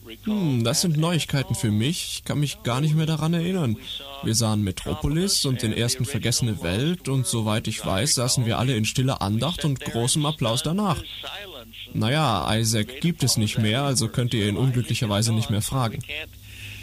recall. 0.05 0.33
Hm, 0.33 0.63
das 0.63 0.81
sind 0.81 0.97
Neuigkeiten 0.97 1.55
für 1.55 1.71
mich. 1.71 2.17
Ich 2.17 2.23
kann 2.23 2.39
mich 2.39 2.63
gar 2.63 2.81
nicht 2.81 2.95
mehr 2.95 3.05
daran 3.05 3.33
erinnern. 3.33 3.77
Wir 4.23 4.35
sahen 4.35 4.63
Metropolis 4.63 5.45
und 5.45 5.61
den 5.61 5.73
ersten 5.73 6.05
Vergessene 6.05 6.61
Welt 6.63 7.09
und 7.09 7.27
soweit 7.27 7.67
ich 7.67 7.85
weiß, 7.85 8.15
saßen 8.15 8.45
wir 8.45 8.57
alle 8.57 8.75
in 8.75 8.85
stiller 8.85 9.21
Andacht 9.21 9.65
und 9.65 9.79
großem 9.79 10.25
Applaus 10.25 10.63
danach. 10.63 11.01
Naja, 11.93 12.55
Isaac 12.55 13.01
gibt 13.01 13.23
es 13.23 13.37
nicht 13.37 13.57
mehr, 13.57 13.83
also 13.83 14.07
könnt 14.07 14.33
ihr 14.33 14.47
ihn 14.47 14.57
unglücklicherweise 14.57 15.33
nicht 15.33 15.49
mehr 15.49 15.61
fragen. 15.61 15.99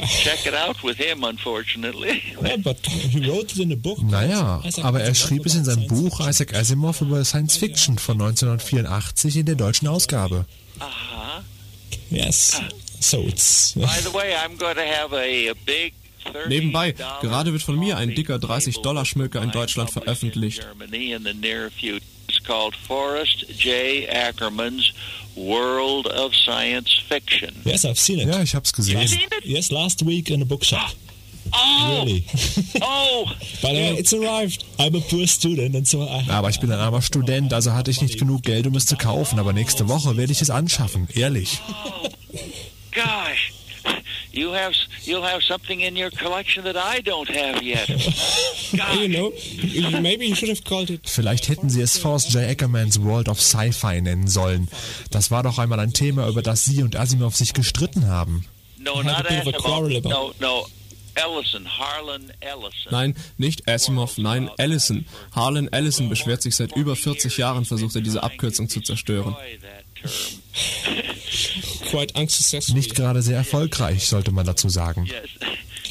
Check 0.00 0.46
it 0.46 0.54
out 0.54 0.82
with 0.82 0.98
him, 0.98 1.22
unfortunately. 1.24 2.20
Yeah, 2.42 2.56
but 2.56 2.84
he 2.86 3.26
wrote 3.28 3.52
it 3.52 3.58
in 3.58 3.72
a 3.72 3.76
book. 3.76 4.02
Naja, 4.02 4.62
aber 4.82 5.00
er 5.00 5.14
schrieb 5.14 5.46
es 5.46 5.54
in 5.54 5.64
seinem 5.64 5.86
Buch 5.86 6.20
Isaac 6.20 6.52
Asimov 6.54 7.00
über 7.00 7.24
Science 7.24 7.56
Fiction 7.56 7.98
von 7.98 8.20
1984 8.20 9.36
in 9.36 9.46
der 9.46 9.54
deutschen 9.54 9.86
Ausgabe. 9.86 10.46
Uh-huh. 10.80 11.42
Yes. 12.10 12.60
So 13.00 13.18
it's. 13.26 13.74
By 13.76 14.00
the 14.02 14.12
way, 14.12 14.34
I'm 14.34 14.56
going 14.56 14.76
to 14.76 14.82
have 14.82 15.12
a, 15.12 15.50
a 15.50 15.54
big. 15.64 15.94
Nebenbei, 16.48 16.92
gerade 17.20 17.52
wird 17.52 17.62
von 17.62 17.78
mir 17.78 17.98
ein 17.98 18.14
dicker 18.14 18.36
30-Dollar-Schmöker 18.36 19.42
in 19.42 19.50
Deutschland 19.50 19.90
veröffentlicht. 19.90 20.66
It's 22.28 22.38
called 22.40 22.74
Forrest 22.74 23.44
J. 23.56 24.06
Ackerman's 24.06 24.92
World 25.36 26.06
of 26.06 26.34
Science 26.34 26.92
Fiction. 27.08 27.54
Yes, 27.64 27.84
I've 27.84 27.98
seen 27.98 28.20
it. 28.20 28.28
Ja, 28.28 28.40
ich 28.42 28.54
hab's 28.54 28.72
gesehen. 28.72 29.06
Seen 29.08 29.28
it? 29.36 29.44
Yes, 29.44 29.70
last 29.70 30.04
week 30.04 30.30
in 30.30 30.42
a 30.42 30.44
bookshop. 30.44 30.90
Oh, 31.52 32.02
Really? 32.04 32.24
oh, 32.82 33.26
But 33.62 33.72
uh, 33.72 33.98
it's 33.98 34.12
arrived. 34.12 34.64
I'm 34.78 34.94
a 34.94 35.00
poor 35.00 35.26
student, 35.26 35.74
and 35.76 35.86
so 35.86 36.02
I. 36.02 36.24
Aber 36.30 36.48
ich 36.48 36.58
bin 36.60 36.72
ein 36.72 36.78
armer 36.78 37.02
Student, 37.02 37.52
also 37.52 37.72
hatte 37.72 37.90
ich 37.90 38.00
nicht 38.00 38.18
genug 38.18 38.42
Geld, 38.42 38.66
um 38.66 38.74
es 38.76 38.86
zu 38.86 38.96
kaufen. 38.96 39.38
Aber 39.38 39.52
nächste 39.52 39.88
Woche 39.88 40.16
werde 40.16 40.32
ich 40.32 40.40
es 40.40 40.50
anschaffen, 40.50 41.08
ehrlich. 41.14 41.58
gosh. 42.92 43.53
You 44.34 44.52
have 44.52 44.74
you'll 45.04 45.22
have 45.22 45.42
something 45.42 45.80
in 45.80 45.96
your 45.96 46.10
collection 46.10 46.64
that 46.64 46.76
I 46.76 47.00
don't 47.00 47.28
have 47.28 47.62
yet. 47.62 47.88
You 48.74 49.08
know, 49.08 49.32
maybe 50.00 50.26
you 50.26 50.34
should 50.34 50.48
have 50.48 50.64
called 50.64 50.90
it. 50.90 51.08
Vielleicht 51.08 51.48
hätten 51.48 51.70
sie 51.70 51.80
es 51.80 51.96
Forrest 51.96 52.32
J. 52.32 52.42
Ackermans 52.42 53.00
World 53.00 53.28
of 53.28 53.40
Sci-Fi 53.40 54.00
nennen 54.00 54.26
sollen. 54.26 54.68
Das 55.12 55.30
war 55.30 55.44
doch 55.44 55.58
einmal 55.58 55.78
ein 55.78 55.92
Thema, 55.92 56.26
über 56.26 56.42
das 56.42 56.64
Sie 56.64 56.82
und 56.82 56.96
Asimov 56.96 57.36
sich 57.36 57.52
gestritten 57.52 58.08
haben. 58.08 58.44
No, 58.78 59.02
not 59.02 59.30
Asimov. 59.30 60.02
No, 60.04 60.34
no, 60.40 60.66
Ellison, 61.14 61.68
Harlan 61.78 62.32
Ellison. 62.40 62.90
Nein, 62.90 63.14
nicht 63.38 63.68
Asimov, 63.68 64.18
nein, 64.18 64.50
Ellison. 64.56 65.06
Harlan 65.32 65.68
Ellison 65.72 66.08
beschwert 66.08 66.42
sich 66.42 66.56
seit 66.56 66.74
über 66.76 66.96
40 66.96 67.36
Jahren, 67.36 67.64
versucht 67.64 67.94
er 67.94 68.02
diese 68.02 68.22
Abkürzung 68.22 68.68
zu 68.68 68.80
zerstören. 68.80 69.36
Nicht 72.74 72.94
gerade 72.94 73.22
sehr 73.22 73.36
erfolgreich, 73.36 74.06
sollte 74.06 74.32
man 74.32 74.46
dazu 74.46 74.68
sagen. 74.68 75.06
Yes. 75.06 75.30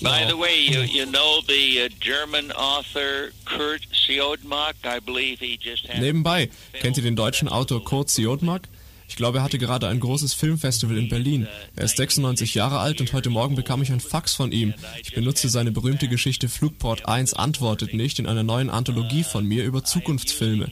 By 0.02 0.26
the 0.28 0.38
way, 0.38 0.60
you 0.60 0.82
you 0.82 1.06
know 1.06 1.42
the 1.48 1.86
uh, 1.86 1.90
German 2.02 2.52
author 2.52 3.30
Kurt 3.46 3.82
Siodmak? 3.94 4.76
I 4.84 5.00
believe 5.00 5.40
he 5.40 5.58
just 5.62 5.88
had. 5.88 6.02
Nebenbei, 6.02 6.50
kennt 6.74 6.98
ihr 6.98 7.04
den 7.04 7.16
deutschen 7.16 7.48
Autor 7.48 7.86
Kurt 7.86 8.10
Siodmak? 8.10 8.68
Ich 9.08 9.16
glaube, 9.16 9.38
er 9.38 9.44
hatte 9.44 9.60
gerade 9.60 9.88
ein 9.88 10.00
großes 10.00 10.34
Filmfestival 10.34 10.98
in 10.98 11.08
Berlin. 11.08 11.48
Er 11.76 11.86
ist 11.86 11.98
96 11.98 12.56
Jahre 12.56 12.80
alt 12.80 13.00
und 13.00 13.14
heute 13.14 13.30
Morgen 13.30 13.56
bekam 13.56 13.82
ich 13.82 13.92
ein 13.92 14.00
Fax 14.00 14.34
von 14.34 14.52
ihm. 14.52 14.74
Ich 15.04 15.14
benutze 15.14 15.50
seine 15.50 15.72
berühmte 15.72 16.08
Geschichte 16.08 16.50
Flugport 16.50 17.08
1 17.08 17.34
antwortet 17.34 17.94
nicht 17.94 18.20
in 18.20 18.26
einer 18.26 18.44
neuen 18.44 18.72
Anthologie 18.72 19.24
von 19.24 19.46
mir 19.46 19.66
über 19.66 19.84
Zukunftsfilme. 19.84 20.70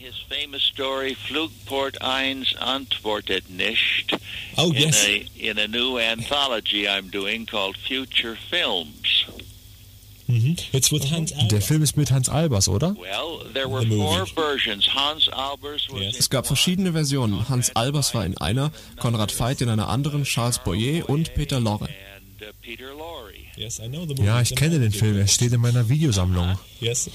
Story, 0.58 1.16
Flugport 1.28 2.00
1 2.02 2.56
antwortet 2.56 3.48
nicht. 3.50 4.16
Oh, 4.56 4.70
in 4.72 4.74
yes. 4.88 5.04
A, 5.06 5.24
in 5.38 5.58
a 5.58 5.66
new 5.68 5.98
anthology 5.98 6.86
I'm 6.88 7.10
doing 7.10 7.46
called 7.46 7.76
Future 7.76 8.36
Films. 8.50 9.24
Mhm. 10.28 10.56
It's 10.72 10.90
with 10.92 11.10
Hans 11.10 11.32
Albers. 11.32 11.48
Der 11.48 11.60
Film 11.60 11.82
ist 11.82 11.96
mit 11.96 12.10
Hans 12.10 12.28
Albers, 12.28 12.68
oder? 12.68 12.94
Well, 12.96 13.44
there 13.52 13.68
were 13.68 13.80
The 13.82 13.88
movie. 13.88 14.02
four 14.16 14.26
versions. 14.26 14.86
Hans 14.94 15.28
Albers 15.28 15.88
was 15.90 16.00
Yes. 16.00 16.14
in 16.14 16.20
Es 16.20 16.30
gab 16.30 16.46
verschiedene 16.46 16.92
Versionen. 16.92 17.48
Hans 17.48 17.74
Albers 17.76 18.14
war 18.14 18.24
in 18.24 18.38
einer, 18.38 18.70
Konrad 18.98 19.38
Veit 19.38 19.60
in 19.60 19.68
einer 19.68 19.88
anderen, 19.88 20.24
Charles 20.24 20.58
Boyer 20.60 21.08
und 21.08 21.34
Peter 21.34 21.60
Lorre. 21.60 21.84
uh, 22.40 22.44
Peter 22.62 22.92
Lorre. 22.94 23.32
Yes, 23.56 23.78
I 23.78 23.88
know 23.88 24.02
the 24.06 24.14
movie. 24.14 24.24
Ja, 24.24 24.40
ich 24.40 24.54
kenne 24.54 24.78
den 24.78 24.92
Film. 24.92 25.18
Er 25.18 25.26
steht 25.28 25.52
in 25.52 25.60
meiner 25.60 25.88
Videosammlung. 25.88 26.58
Yes. 26.80 27.10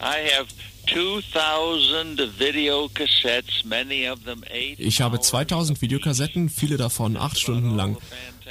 I 0.00 0.28
have 0.36 0.46
2,000 0.92 2.38
videocassettes, 2.38 3.64
many 3.64 4.08
of 4.08 4.24
them 4.24 4.42
eight. 4.50 4.78
Ich 4.78 5.00
habe 5.00 5.20
2000 5.20 5.80
Videokassetten, 5.80 6.48
viele 6.48 6.76
davon 6.76 7.16
acht 7.16 7.38
Stunden 7.38 7.76
lang. 7.76 7.96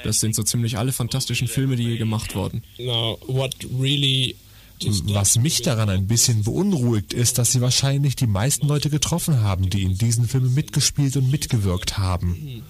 Das 0.03 0.19
sind 0.19 0.35
so 0.35 0.43
ziemlich 0.43 0.77
alle 0.77 0.91
fantastischen 0.91 1.47
Filme, 1.47 1.75
die 1.75 1.83
je 1.83 1.97
gemacht 1.97 2.35
wurden. 2.35 2.63
Now, 2.77 3.17
what 3.27 3.53
really 3.79 4.35
Was 4.81 5.37
mich 5.37 5.61
daran 5.61 5.89
ein 5.89 6.07
bisschen 6.07 6.43
beunruhigt, 6.43 7.13
ist, 7.13 7.37
dass 7.37 7.51
sie 7.51 7.59
wahrscheinlich 7.59 8.15
die 8.15 8.27
meisten 8.27 8.67
Leute 8.67 8.89
getroffen 8.89 9.41
haben, 9.41 9.69
die 9.69 9.83
in 9.83 9.97
diesen 9.97 10.27
Filmen 10.27 10.53
mitgespielt 10.53 11.17
und 11.17 11.29
mitgewirkt 11.29 11.97
haben. 11.97 12.63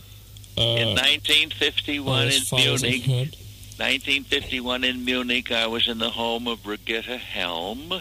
In 0.55 0.63
uh, 0.63 0.95
1951 0.95 1.87
in 1.87 2.07
as 2.09 2.51
I've 2.51 2.81
Munich, 2.81 3.07
heard, 3.07 3.37
1951 3.77 4.89
in 4.89 5.05
Munich, 5.05 5.51
I 5.51 5.67
was 5.67 5.87
in 5.87 5.99
the 5.99 6.09
home 6.09 6.49
of 6.49 6.61
Brigitte 6.63 7.17
Helm. 7.17 7.93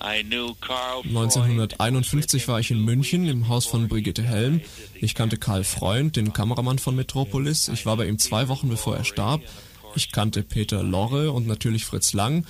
I 0.00 0.22
knew 0.22 0.54
Carl 0.60 1.02
Freund. 1.02 1.16
1951 1.16 2.48
war 2.48 2.60
ich 2.60 2.70
in 2.70 2.84
München 2.84 3.28
im 3.28 3.48
Haus 3.48 3.66
von 3.66 3.88
Brigitte 3.88 4.22
Helm. 4.22 4.60
Ich 4.94 5.14
kannte 5.14 5.36
Karl 5.36 5.64
Freund, 5.64 6.16
den 6.16 6.32
Kameramann 6.32 6.78
von 6.78 6.96
Metropolis. 6.96 7.68
Ich 7.68 7.86
war 7.86 7.96
bei 7.96 8.06
ihm 8.06 8.18
zwei 8.18 8.48
Wochen 8.48 8.68
bevor 8.68 8.96
er 8.96 9.04
starb. 9.04 9.42
Ich 9.96 10.10
kannte 10.10 10.42
Peter 10.42 10.82
Lorre 10.82 11.30
und 11.32 11.46
natürlich 11.46 11.84
Fritz 11.84 12.12
Lang. 12.12 12.44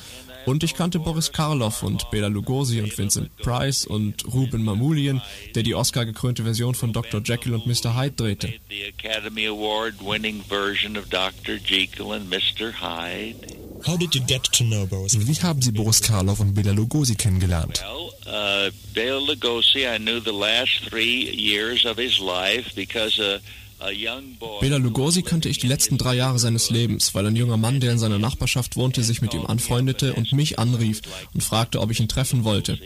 Und 0.46 0.62
ich 0.62 0.74
kannte 0.74 0.98
Boris 0.98 1.32
Karloff 1.32 1.82
und 1.82 2.10
Bela 2.10 2.28
Lugosi 2.28 2.80
und 2.80 2.96
Vincent 2.96 3.34
Price 3.38 3.86
und 3.86 4.26
Ruben 4.32 4.62
Mamoulian, 4.62 5.22
der 5.54 5.62
die 5.62 5.74
Oscar-gekrönte 5.74 6.42
Version 6.42 6.74
von 6.74 6.92
Dr. 6.92 7.22
Jekyll 7.24 7.54
und 7.54 7.66
Mr. 7.66 7.96
Hyde 7.96 8.14
drehte. 8.14 8.54
The 8.68 8.82
Academy 8.82 9.46
Award 9.46 9.94
winning 10.00 10.42
version 10.42 10.98
of 10.98 11.08
Dr. 11.08 11.56
Jekyll 11.56 12.12
and 12.12 12.30
Mr. 12.30 12.72
Hyde. 12.80 13.63
How 13.86 13.98
did 13.98 14.14
you 14.14 14.22
get 14.26 14.44
to 14.44 14.64
know 14.64 14.86
Boris? 14.86 15.14
Wie 15.14 15.34
haben 15.42 15.60
Sie 15.60 15.70
Boris 15.70 16.00
Karloff 16.00 16.40
und 16.40 16.54
Bela 16.54 16.72
Lugosi 16.72 17.16
kennengelernt? 17.16 17.82
Well, 17.82 18.12
uh, 18.26 18.70
Bela 18.94 19.20
Lugosi, 19.20 19.86
I 19.86 19.98
knew 19.98 20.20
the 20.20 20.32
last 20.32 20.88
three 20.88 21.30
years 21.30 21.84
of 21.84 21.98
his 21.98 22.18
life 22.18 22.74
because 22.74 23.18
uh, 23.18 23.40
a 23.80 23.90
young 23.90 24.36
boy. 24.38 24.60
Bela 24.60 24.78
Lugosi 24.78 25.22
kannte 25.22 25.50
ich 25.50 25.58
die 25.58 25.66
letzten 25.66 25.98
drei 25.98 26.14
Jahre 26.14 26.38
seines 26.38 26.70
Lebens, 26.70 27.14
weil 27.14 27.26
ein 27.26 27.36
junger 27.36 27.58
Mann, 27.58 27.80
der 27.80 27.92
in 27.92 27.98
seiner 27.98 28.18
Nachbarschaft 28.18 28.76
wohnte, 28.76 29.02
sich 29.02 29.20
mit 29.20 29.34
ihm 29.34 29.44
anfreundete 29.44 30.14
und 30.14 30.32
mich 30.32 30.58
anrief 30.58 31.02
und 31.34 31.42
fragte, 31.42 31.80
ob 31.80 31.90
ich 31.90 32.00
ihn 32.00 32.08
treffen 32.08 32.44
wollte. 32.44 32.78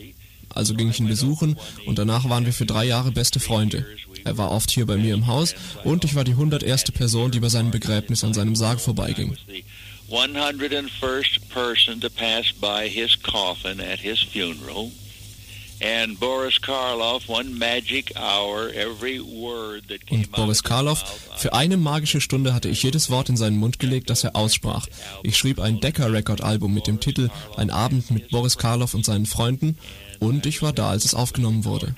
Also 0.48 0.74
ging 0.74 0.90
ich 0.90 0.98
ihn 0.98 1.06
besuchen 1.06 1.56
und 1.86 1.98
danach 1.98 2.28
waren 2.28 2.44
wir 2.44 2.52
für 2.52 2.66
drei 2.66 2.84
Jahre 2.84 3.12
beste 3.12 3.38
Freunde. 3.38 3.86
Er 4.24 4.36
war 4.36 4.50
oft 4.50 4.70
hier 4.70 4.86
bei 4.86 4.96
mir 4.96 5.14
im 5.14 5.26
Haus 5.26 5.54
und 5.84 6.04
ich 6.04 6.14
war 6.16 6.24
die 6.24 6.32
101. 6.32 6.84
Person, 6.92 7.30
die 7.30 7.38
bei 7.38 7.48
seinem 7.48 7.70
Begräbnis 7.70 8.24
an 8.24 8.34
seinem 8.34 8.56
Sarg 8.56 8.80
vorbeiging. 8.80 9.36
The 10.08 10.14
101st 10.14 11.48
person 11.50 12.00
to 12.00 12.10
pass 12.10 12.52
by 12.52 12.88
his 12.88 13.16
coffin 13.16 13.80
at 13.80 13.98
his 13.98 14.20
funeral. 14.22 14.90
And 15.80 16.18
Boris 16.18 16.58
Karloff, 16.58 17.28
one 17.28 17.56
magic 17.56 18.12
hour, 18.16 18.68
every 18.74 19.20
word 19.20 19.84
that 19.88 20.04
came 20.06 20.20
Und 20.20 20.32
Boris 20.32 20.64
Karloff, 20.64 21.04
für 21.36 21.52
eine 21.52 21.76
magische 21.76 22.20
Stunde 22.20 22.52
hatte 22.52 22.68
ich 22.68 22.82
jedes 22.82 23.10
Wort 23.10 23.28
in 23.28 23.36
seinen 23.36 23.58
Mund 23.58 23.78
gelegt, 23.78 24.10
das 24.10 24.24
er 24.24 24.34
aussprach. 24.34 24.88
Ich 25.22 25.36
schrieb 25.36 25.60
ein 25.60 25.78
Decca-Record-Album 25.78 26.74
mit 26.74 26.88
dem 26.88 26.98
Titel 26.98 27.30
Ein 27.56 27.70
Abend 27.70 28.10
mit 28.10 28.30
Boris 28.30 28.58
Karloff 28.58 28.94
und 28.94 29.04
seinen 29.04 29.26
Freunden 29.26 29.78
und 30.18 30.46
ich 30.46 30.62
war 30.62 30.72
da, 30.72 30.90
als 30.90 31.04
es 31.04 31.14
aufgenommen 31.14 31.64
wurde. 31.64 31.94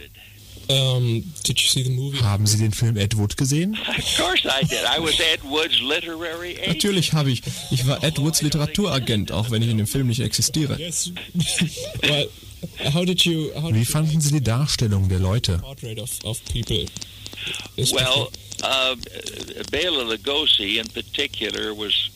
Um, 0.71 1.23
did 1.45 1.61
you 1.61 1.69
see 1.69 1.83
the 1.83 1.91
movie? 1.91 2.19
Haben 2.23 2.47
Sie 2.47 2.59
den 2.59 2.73
Film 2.73 2.97
Ed 2.97 3.17
Wood 3.17 3.37
gesehen? 3.37 3.75
Of 3.75 4.17
course 4.17 4.47
I 4.47 4.65
did. 4.65 4.85
I 4.85 5.01
was 5.01 5.19
Ed 5.21 5.43
Wood's 5.43 5.81
literary 5.81 6.57
agent. 6.57 6.69
Natürlich 6.69 7.13
habe 7.13 7.31
ich. 7.31 7.43
Ich 7.71 7.87
war 7.87 8.03
Ed 8.03 8.19
Woods 8.19 8.43
Literaturagent, 8.43 9.33
auch 9.33 9.51
wenn 9.51 9.63
ich 9.63 9.69
in 9.69 9.79
dem 9.79 9.87
Film 9.87 10.07
nicht 10.07 10.21
existiere. 10.21 10.79
Yes. 10.79 11.13
Well, 12.03 12.29
how 12.95 13.05
did 13.05 13.25
you? 13.25 13.51
How 13.55 13.73
Wie 13.73 13.85
fanden 13.85 14.21
Sie 14.21 14.33
die 14.33 14.43
Darstellung 14.43 15.09
der 15.09 15.19
Leute? 15.19 15.61
Well, 17.77 18.29
uh, 18.63 18.97
Bela 19.71 20.03
Lugosi 20.03 20.79
in 20.79 20.87
particular 20.89 21.75
was 21.77 22.11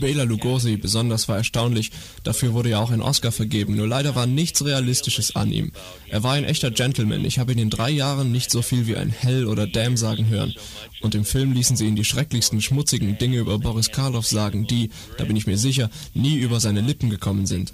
Bela 0.00 0.22
Lugosi 0.24 0.76
besonders 0.76 1.28
war 1.28 1.36
erstaunlich, 1.36 1.90
dafür 2.22 2.52
wurde 2.54 2.70
ja 2.70 2.80
auch 2.80 2.90
ein 2.90 3.02
Oscar 3.02 3.32
vergeben, 3.32 3.76
nur 3.76 3.86
leider 3.86 4.14
war 4.14 4.26
nichts 4.26 4.64
Realistisches 4.64 5.36
an 5.36 5.52
ihm. 5.52 5.72
Er 6.08 6.22
war 6.22 6.34
ein 6.34 6.44
echter 6.44 6.70
Gentleman, 6.70 7.24
ich 7.24 7.38
habe 7.38 7.52
ihn 7.52 7.58
in 7.58 7.70
drei 7.70 7.90
Jahren 7.90 8.32
nicht 8.32 8.50
so 8.50 8.62
viel 8.62 8.86
wie 8.86 8.96
ein 8.96 9.10
Hell 9.10 9.46
oder 9.46 9.66
Damn 9.66 9.96
sagen 9.96 10.28
hören. 10.28 10.54
Und 11.00 11.14
im 11.14 11.24
Film 11.24 11.52
ließen 11.52 11.76
sie 11.76 11.86
ihn 11.86 11.96
die 11.96 12.04
schrecklichsten, 12.04 12.60
schmutzigen 12.60 13.16
Dinge 13.18 13.38
über 13.38 13.58
Boris 13.58 13.90
Karloff 13.90 14.26
sagen, 14.26 14.66
die, 14.66 14.90
da 15.16 15.24
bin 15.24 15.36
ich 15.36 15.46
mir 15.46 15.56
sicher, 15.58 15.90
nie 16.14 16.36
über 16.36 16.60
seine 16.60 16.80
Lippen 16.80 17.10
gekommen 17.10 17.46
sind. 17.46 17.72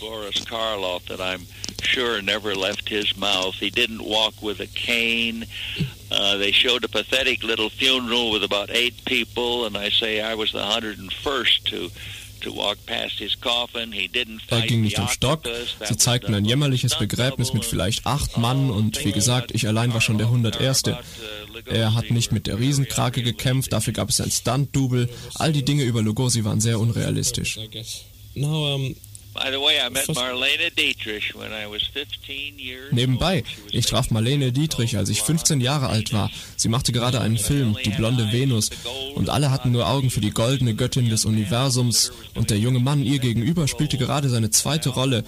Boris 0.00 0.44
Karloff 0.44 1.04
that 1.06 1.20
I'm 1.20 1.46
sure 1.82 2.20
never 2.22 2.54
left 2.54 2.88
his 2.88 3.16
mouth. 3.16 3.54
He 3.54 3.70
didn't 3.70 4.02
walk 4.02 4.34
with 4.42 4.60
a 4.60 4.66
cane. 4.66 5.46
Uh, 6.10 6.36
they 6.38 6.52
showed 6.52 6.84
a 6.84 6.88
pathetic 6.88 7.42
little 7.42 7.70
funeral 7.70 8.30
with 8.30 8.44
about 8.44 8.70
eight 8.70 9.04
people, 9.04 9.66
and 9.66 9.76
I 9.76 9.90
say 9.90 10.20
I 10.20 10.34
was 10.34 10.52
the 10.52 10.58
101st 10.58 11.64
to 11.70 11.90
to 12.44 12.52
walk 12.52 12.76
past 12.86 13.18
his 13.18 13.34
coffin. 13.40 13.90
He 13.90 14.06
didn't 14.06 14.42
Er 14.50 14.60
ging 14.60 14.82
the 14.82 14.88
nicht 14.88 14.98
im 14.98 15.08
Stock, 15.08 15.44
sie 15.44 15.50
was 15.78 15.98
zeigten 15.98 16.34
ein 16.34 16.44
jämmerliches 16.44 16.98
Begräbnis 16.98 17.52
mit 17.52 17.64
vielleicht 17.64 18.06
acht 18.06 18.36
Mann 18.36 18.70
und 18.70 19.02
wie 19.04 19.12
gesagt, 19.12 19.52
ich 19.52 19.66
allein 19.66 19.92
war 19.94 20.00
schon 20.00 20.18
der 20.18 20.26
101. 20.28 20.82
Er 21.66 21.94
hat 21.94 22.10
nicht 22.10 22.32
mit 22.32 22.46
der 22.46 22.58
Riesenkrake 22.58 23.22
gekämpft, 23.22 23.72
dafür 23.72 23.92
gab 23.92 24.10
es 24.10 24.20
ein 24.20 24.30
Stunt-Double. 24.30 25.08
All 25.36 25.52
die 25.52 25.64
Dinge 25.64 25.84
über 25.84 26.02
Lugosi 26.02 26.44
waren 26.44 26.60
sehr 26.60 26.78
unrealistisch. 26.78 27.58
Now, 28.34 28.74
um, 28.74 28.96
By 29.34 29.50
the 29.50 29.60
way, 29.60 29.80
I 29.84 29.90
met 29.90 30.06
Marlene 30.14 30.70
Dietrich 30.76 31.34
when 31.34 31.50
I 31.52 31.66
was 31.66 31.82
15 31.82 32.56
years 32.56 32.92
Nebenbei, 32.92 33.42
ich 33.72 33.84
traf 33.86 34.10
Marlene 34.12 34.52
Dietrich, 34.52 34.96
als 34.96 35.08
ich 35.08 35.22
15 35.22 35.60
Jahre 35.60 35.88
alt 35.88 36.12
war. 36.12 36.30
Sie 36.56 36.68
machte 36.68 36.92
gerade 36.92 37.20
einen 37.20 37.36
Film, 37.36 37.76
Die 37.84 37.90
blonde 37.90 38.30
Venus, 38.32 38.70
und 39.16 39.30
alle 39.30 39.50
hatten 39.50 39.72
nur 39.72 39.88
Augen 39.88 40.10
für 40.10 40.20
die 40.20 40.30
goldene 40.30 40.74
Göttin 40.76 41.08
des 41.08 41.24
Universums, 41.24 42.12
und 42.34 42.50
der 42.50 42.58
junge 42.58 42.78
Mann 42.78 43.02
ihr 43.02 43.18
gegenüber 43.18 43.66
spielte 43.66 43.98
gerade 43.98 44.28
seine 44.28 44.50
zweite 44.50 44.90
Rolle. 44.90 45.24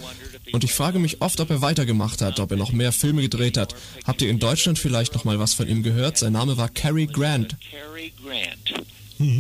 Und 0.53 0.63
ich 0.63 0.73
frage 0.73 1.01
mich 1.01 1.21
oft, 1.21 1.41
ob 1.41 1.51
er 1.51 1.61
weitergemacht 1.61 2.23
hat, 2.23 2.39
ob 2.39 2.53
er 2.53 2.57
noch 2.57 2.71
mehr 2.71 2.93
Filme 2.93 3.23
gedreht 3.23 3.57
hat. 3.57 3.75
Habt 4.07 4.23
ihr 4.23 4.31
in 4.31 4.39
Deutschland 4.39 4.79
vielleicht 4.79 5.15
noch 5.15 5.25
mal 5.25 5.41
was 5.41 5.55
von 5.55 5.69
ihm 5.69 5.83
gehört? 5.83 6.17
Sein 6.17 6.33
Name 6.33 6.57
war 6.57 6.69
Cary 6.69 7.07
Grant. 7.07 7.57
Cary 7.73 8.13
Grant. 8.23 8.87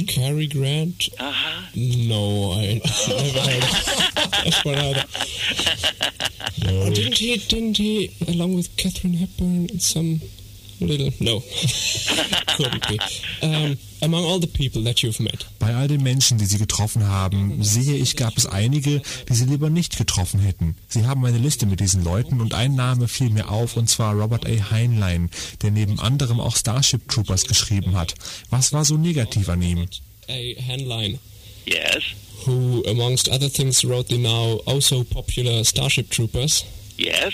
Cary 0.08 0.46
Grant? 0.46 1.08
Uh-huh. 1.18 1.66
No, 1.74 2.52
I 2.52 2.80
never 3.08 3.38
heard 3.38 4.46
of 4.46 4.64
what 4.64 4.78
either. 4.78 5.04
Oh, 6.66 6.90
didn't 6.94 7.18
he? 7.18 7.36
Didn't 7.36 7.76
he, 7.76 8.16
along 8.28 8.54
with 8.54 8.74
Catherine 8.76 9.14
Hepburn, 9.14 9.66
in 9.70 9.78
some 9.80 10.20
little? 10.80 11.10
No, 11.20 11.40
couldn't 12.56 12.88
be. 12.88 12.98
Um, 13.42 13.76
among 14.00 14.24
all 14.24 14.40
the 14.40 14.46
people 14.46 14.82
that 14.84 14.98
you've 15.02 15.20
met, 15.22 15.46
Bei 15.58 15.74
all 15.74 15.88
den 15.88 16.02
Menschen, 16.02 16.38
die 16.38 16.46
Sie 16.46 16.58
getroffen 16.58 17.06
haben, 17.08 17.62
sehe 17.62 17.96
ich, 17.96 18.16
gab 18.16 18.36
es 18.36 18.46
einige, 18.46 19.02
die 19.28 19.34
Sie 19.34 19.44
lieber 19.46 19.70
nicht 19.70 19.96
getroffen 19.96 20.40
hätten. 20.40 20.76
Sie 20.88 21.04
haben 21.06 21.24
eine 21.24 21.38
Liste 21.38 21.66
mit 21.66 21.80
diesen 21.80 22.04
Leuten 22.04 22.40
und 22.40 22.54
ein 22.54 22.74
Name 22.74 23.08
fiel 23.08 23.30
mir 23.30 23.50
auf, 23.50 23.76
und 23.76 23.88
zwar 23.88 24.14
Robert 24.14 24.46
A. 24.46 24.70
Heinlein, 24.70 25.30
der 25.62 25.70
neben 25.70 25.98
anderem 26.00 26.40
auch 26.40 26.56
Starship 26.56 27.08
Troopers 27.08 27.44
geschrieben 27.44 27.96
hat. 27.96 28.14
Was 28.50 28.72
war 28.72 28.84
so 28.84 28.96
negativ 28.96 29.48
an 29.48 29.62
ihm? 29.62 29.86
a 30.28 30.32
Henline, 30.60 31.18
Yes. 31.66 32.02
who, 32.44 32.82
amongst 32.88 33.28
other 33.30 33.50
things, 33.52 33.84
wrote 33.84 34.08
the 34.08 34.18
now 34.18 34.60
also 34.66 35.04
popular 35.04 35.64
Starship 35.64 36.10
Troopers. 36.10 36.64
Yes. 36.96 37.32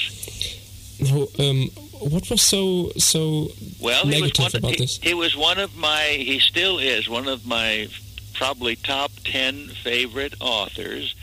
Now, 0.99 1.27
um, 1.39 1.71
what 2.11 2.29
was 2.31 2.43
so 2.43 2.91
so 2.97 3.51
Well, 3.81 4.07
negative 4.07 4.55
about 4.55 4.73
He, 4.73 4.77
this? 4.77 5.01
he 5.03 5.15
was 5.15 5.37
one 5.37 5.59
of 5.63 5.71
my. 5.77 6.17
He 6.19 6.41
still 6.41 6.79
is 6.79 7.09
one 7.09 7.29
of 7.29 7.45
my 7.45 7.89
probably 8.35 8.77
top 8.77 9.11
ten 9.25 9.71
favorite 9.83 10.35
authors. 10.41 11.15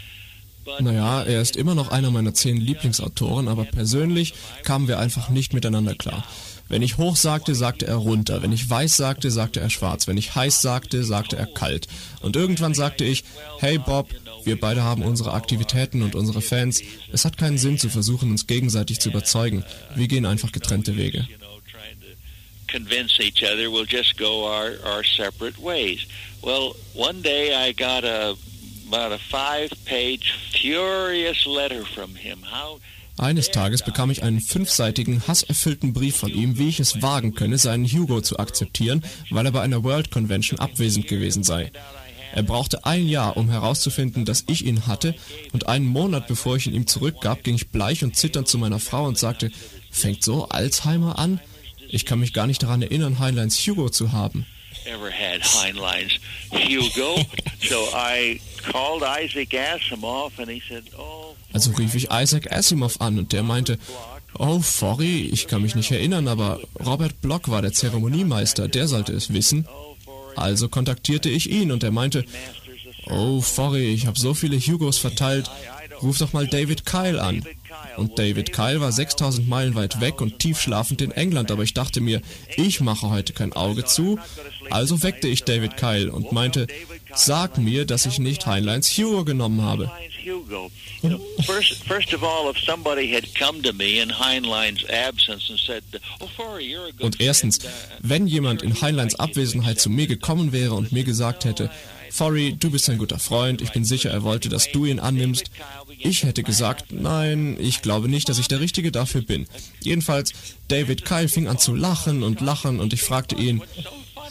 Naja, 0.80 1.24
er 1.24 1.42
ist 1.42 1.56
immer 1.56 1.74
noch 1.74 1.90
einer 1.90 2.12
meiner 2.12 2.34
zehn 2.36 2.58
Lieblingsautoren, 2.58 3.48
aber 3.48 3.66
persönlich 3.66 4.34
kamen 4.64 4.88
wir 4.88 5.00
einfach 5.00 5.30
nicht 5.30 5.54
miteinander 5.54 5.96
klar. 5.96 6.24
Wenn 6.68 6.84
ich 6.84 6.98
hoch 6.98 7.16
sagte, 7.16 7.56
sagte 7.56 7.88
er 7.88 7.96
runter. 7.96 8.44
Wenn 8.44 8.52
ich 8.52 8.70
weiß 8.70 8.96
sagte, 8.96 9.32
sagte 9.32 9.60
er 9.60 9.72
schwarz. 9.72 10.06
Wenn 10.06 10.18
ich 10.18 10.36
heiß 10.36 10.62
sagte, 10.62 11.04
sagte 11.04 11.36
er 11.36 11.48
kalt. 11.48 11.88
Und 12.22 12.36
irgendwann 12.36 12.76
sagte 12.76 13.04
ich, 13.04 13.24
hey 13.58 13.80
Bob, 13.80 14.10
wir 14.44 14.60
beide 14.60 14.84
haben 14.84 15.04
unsere 15.04 15.34
Aktivitäten 15.34 16.02
und 16.02 16.16
unsere 16.16 16.42
Fans. 16.42 16.82
Es 17.12 17.26
hat 17.26 17.38
keinen 17.38 17.58
Sinn 17.58 17.78
zu 17.78 17.90
versuchen, 17.90 18.32
uns 18.32 18.48
gegenseitig 18.48 19.00
zu 19.00 19.10
überzeugen. 19.10 19.64
Wir 19.96 20.08
gehen 20.08 20.26
einfach 20.26 20.52
getrennte 20.52 20.98
Wege. 20.98 21.28
you 21.30 21.38
know, 21.38 21.60
trying 21.72 22.00
to 22.00 22.08
convince 22.68 23.20
each 23.20 23.44
other 23.44 23.70
we'll 23.72 23.86
just 23.86 24.18
go 24.18 24.46
our, 24.46 24.72
our 24.86 25.04
separate 25.04 25.58
ways. 25.62 26.06
Well, 26.42 26.76
one 26.94 27.22
day 27.22 27.54
I 27.54 27.74
got 27.74 28.04
a 28.04 28.36
about 28.88 29.14
a 29.14 29.20
five-page 29.20 30.34
furious 30.52 31.46
letter 31.46 31.86
from 31.86 32.16
him. 32.16 32.40
How 32.44 32.80
Eines 33.20 33.52
Tages 33.52 33.84
bekam 33.84 34.12
ich 34.12 34.24
einen 34.24 34.40
fünfseitigen, 34.40 35.28
hasserfüllten 35.28 35.92
Brief 35.92 36.16
von 36.16 36.30
ihm, 36.30 36.58
wie 36.58 36.70
ich 36.70 36.80
es 36.80 37.02
wagen 37.02 37.36
könne, 37.36 37.58
seinen 37.58 37.86
Hugo 37.86 38.22
zu 38.22 38.40
akzeptieren, 38.40 39.04
weil 39.30 39.46
er 39.46 39.52
bei 39.52 39.62
einer 39.62 39.84
World 39.84 40.10
Convention 40.10 40.58
abwesend 40.58 41.08
gewesen 41.08 41.44
sei. 41.44 41.70
Er 42.34 42.44
brauchte 42.44 42.86
ein 42.86 43.08
Jahr, 43.08 43.38
um 43.38 43.50
herauszufinden, 43.50 44.26
dass 44.26 44.44
ich 44.48 44.66
ihn 44.66 44.88
hatte, 44.88 45.16
und 45.52 45.68
einen 45.68 45.86
Monat 45.86 46.28
bevor 46.28 46.56
ich 46.56 46.68
ihn 46.68 46.74
ihm 46.74 46.88
zurückgab, 46.88 47.44
ging 47.44 47.56
ich 47.56 47.70
bleich 47.70 48.04
und 48.04 48.16
zitternd 48.16 48.48
zu 48.48 48.58
meiner 48.58 48.80
Frau 48.80 49.06
und 49.06 49.18
sagte, 49.18 49.52
fängt 49.92 50.24
so 50.24 50.48
Alzheimer 50.50 51.18
an? 51.20 51.40
Ich 51.90 52.06
kann 52.06 52.20
mich 52.20 52.34
gar 52.34 52.48
nicht 52.48 52.62
daran 52.62 52.82
erinnern, 52.82 53.20
Heinleins 53.20 53.58
Hugo 53.58 53.90
zu 53.90 54.12
haben. 54.12 54.46
ever 54.86 55.12
had 55.12 55.42
Heinlein's 55.44 56.14
Hugo. 56.52 57.16
so 57.70 57.90
I 57.94 58.40
called 58.72 59.04
Isaac 59.04 59.54
Asimov 59.54 60.32
and 60.40 60.50
he 60.50 60.62
said, 60.68 60.84
"Oh, 60.98 61.36
Also 61.54 61.72
rief 61.72 61.96
ich 61.96 62.10
Isaac 62.12 62.52
Asimov 62.52 63.02
an 63.02 63.20
und 63.20 63.32
der 63.34 63.44
meinte, 63.44 63.78
oh, 64.38 64.62
sorry, 64.62 65.30
ich 65.34 65.48
kann 65.48 65.62
mich 65.62 65.76
nicht 65.76 65.92
erinnern, 65.92 66.28
aber 66.28 66.60
Robert 66.86 67.22
Block 67.22 67.50
war 67.50 67.62
der 67.62 67.74
Zeremoniemeister, 67.74 68.68
der 68.68 68.88
sollte 68.88 69.14
es 69.14 69.34
wissen. 69.34 69.68
Also 70.40 70.70
kontaktierte 70.70 71.30
ich 71.30 71.50
ihn 71.50 71.72
und 71.72 71.84
er 71.84 71.92
meinte, 71.92 72.26
oh, 73.10 73.42
sorry, 73.42 73.94
ich 73.94 74.08
habe 74.08 74.20
so 74.20 74.34
viele 74.34 74.58
Hugos 74.58 74.98
verteilt, 74.98 75.50
ruf 76.02 76.18
doch 76.18 76.34
mal 76.34 76.48
David 76.48 76.86
Kyle 76.86 77.22
an. 77.22 77.44
Und 77.98 78.18
David 78.18 78.54
Kyle 78.54 78.80
war 78.82 78.92
6000 78.92 79.48
Meilen 79.48 79.76
weit 79.76 80.00
weg 80.00 80.22
und 80.22 80.40
tief 80.40 80.60
schlafend 80.60 81.02
in 81.02 81.12
England, 81.12 81.52
aber 81.52 81.64
ich 81.64 81.74
dachte 81.74 82.02
mir, 82.02 82.22
ich 82.56 82.82
mache 82.82 83.10
heute 83.10 83.34
kein 83.34 83.54
Auge 83.54 83.86
zu. 83.86 84.20
Also 84.70 85.04
weckte 85.04 85.28
ich 85.28 85.44
David 85.44 85.78
Kyle 85.78 86.12
und 86.12 86.32
meinte, 86.32 86.68
sag 87.16 87.58
mir, 87.58 87.86
dass 87.86 88.06
ich 88.06 88.20
nicht 88.20 88.46
Heinleins 88.46 88.90
Hugo 88.98 89.26
genommen 89.26 89.62
habe. 89.62 89.92
Heinlein's 89.92 90.14
Hugo." 90.26 90.72
You 91.02 91.10
know, 91.10 91.20
first, 91.46 91.84
first 91.86 92.14
of 92.14 92.24
all, 92.24 92.52
if 92.52 92.62
somebody 92.64 93.14
had 93.14 93.24
come 93.34 93.62
to 93.62 93.72
me 93.72 94.02
in 94.02 94.20
Heinlein's 94.20 94.84
absence 94.90 95.50
and 95.50 95.60
said, 95.60 95.84
"Oh, 96.20 96.28
Und 97.00 97.22
erstens, 97.22 97.60
uh, 97.60 97.68
wenn 98.02 98.28
jemand 98.28 98.62
in 98.62 98.82
Heinleins 98.82 99.16
Abwesenheit 99.16 99.80
zu 99.80 99.90
mir 99.90 100.08
gekommen 100.08 100.52
wäre 100.52 100.74
und 100.74 100.92
mir 100.92 101.04
gesagt 101.04 101.46
hätte, 101.46 101.70
Forry, 102.12 102.56
du 102.60 102.72
bist 102.72 102.90
ein 102.90 102.98
guter 102.98 103.20
Freund, 103.20 103.62
ich 103.62 103.72
bin 103.72 103.86
sicher, 103.86 104.10
er 104.10 104.24
wollte, 104.24 104.50
dass 104.50 104.72
du 104.72 104.86
ihn 104.86 105.00
annimmst, 105.00 105.52
ich 106.00 106.24
hätte 106.24 106.44
gesagt, 106.44 106.92
nein, 106.92 107.58
ich 107.60 107.82
glaube 107.82 108.10
nicht, 108.10 108.30
dass 108.30 108.40
ich 108.40 108.48
der 108.48 108.60
Richtige 108.60 108.92
dafür 108.92 109.22
bin. 109.22 109.48
Jedenfalls, 109.82 110.34
David 110.68 111.06
Kyle 111.06 111.30
fing 111.30 111.48
an 111.48 111.60
zu 111.60 111.76
lachen 111.76 112.24
und 112.24 112.42
lachen 112.42 112.80
und 112.80 112.94
ich 112.94 113.02
fragte 113.02 113.36
ihn, 113.36 113.62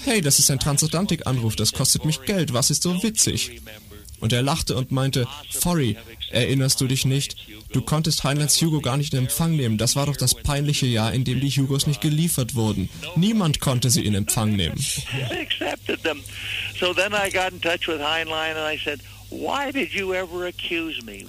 hey, 0.08 0.22
das 0.22 0.38
ist 0.38 0.50
ein 0.50 0.58
Transatlantik-Anruf, 0.58 1.54
das 1.54 1.72
kostet 1.72 2.04
mich 2.04 2.22
Geld, 2.22 2.54
was 2.54 2.70
ist 2.70 2.82
so 2.82 3.02
witzig? 3.02 3.60
Und 4.20 4.32
er 4.32 4.42
lachte 4.42 4.74
und 4.74 4.90
meinte, 4.90 5.28
Forry, 5.50 5.96
erinnerst 6.30 6.80
du 6.80 6.86
dich 6.86 7.04
nicht? 7.04 7.36
Du 7.72 7.82
konntest 7.82 8.24
Heinleins 8.24 8.60
Hugo 8.60 8.80
gar 8.80 8.96
nicht 8.96 9.12
in 9.12 9.20
Empfang 9.20 9.54
nehmen. 9.54 9.78
Das 9.78 9.94
war 9.94 10.06
doch 10.06 10.16
das 10.16 10.34
peinliche 10.34 10.86
Jahr, 10.86 11.12
in 11.12 11.24
dem 11.24 11.40
die 11.40 11.50
Hugos 11.50 11.86
nicht 11.86 12.00
geliefert 12.00 12.54
wurden. 12.54 12.88
Niemand 13.14 13.60
konnte 13.60 13.90
sie 13.90 14.04
in 14.04 14.14
Empfang 14.14 14.56
nehmen. 14.56 14.82
In 19.30 21.28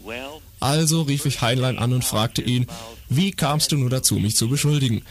Also 0.60 1.02
rief 1.04 1.26
ich 1.26 1.42
Heinlein 1.42 1.78
an 1.78 1.94
und 1.94 2.04
fragte 2.04 2.42
ihn, 2.42 2.68
wie 3.10 3.32
kamst 3.32 3.72
du 3.72 3.78
nur 3.78 3.90
dazu, 3.90 4.16
mich 4.16 4.36
zu 4.36 4.48
beschuldigen? 4.50 5.04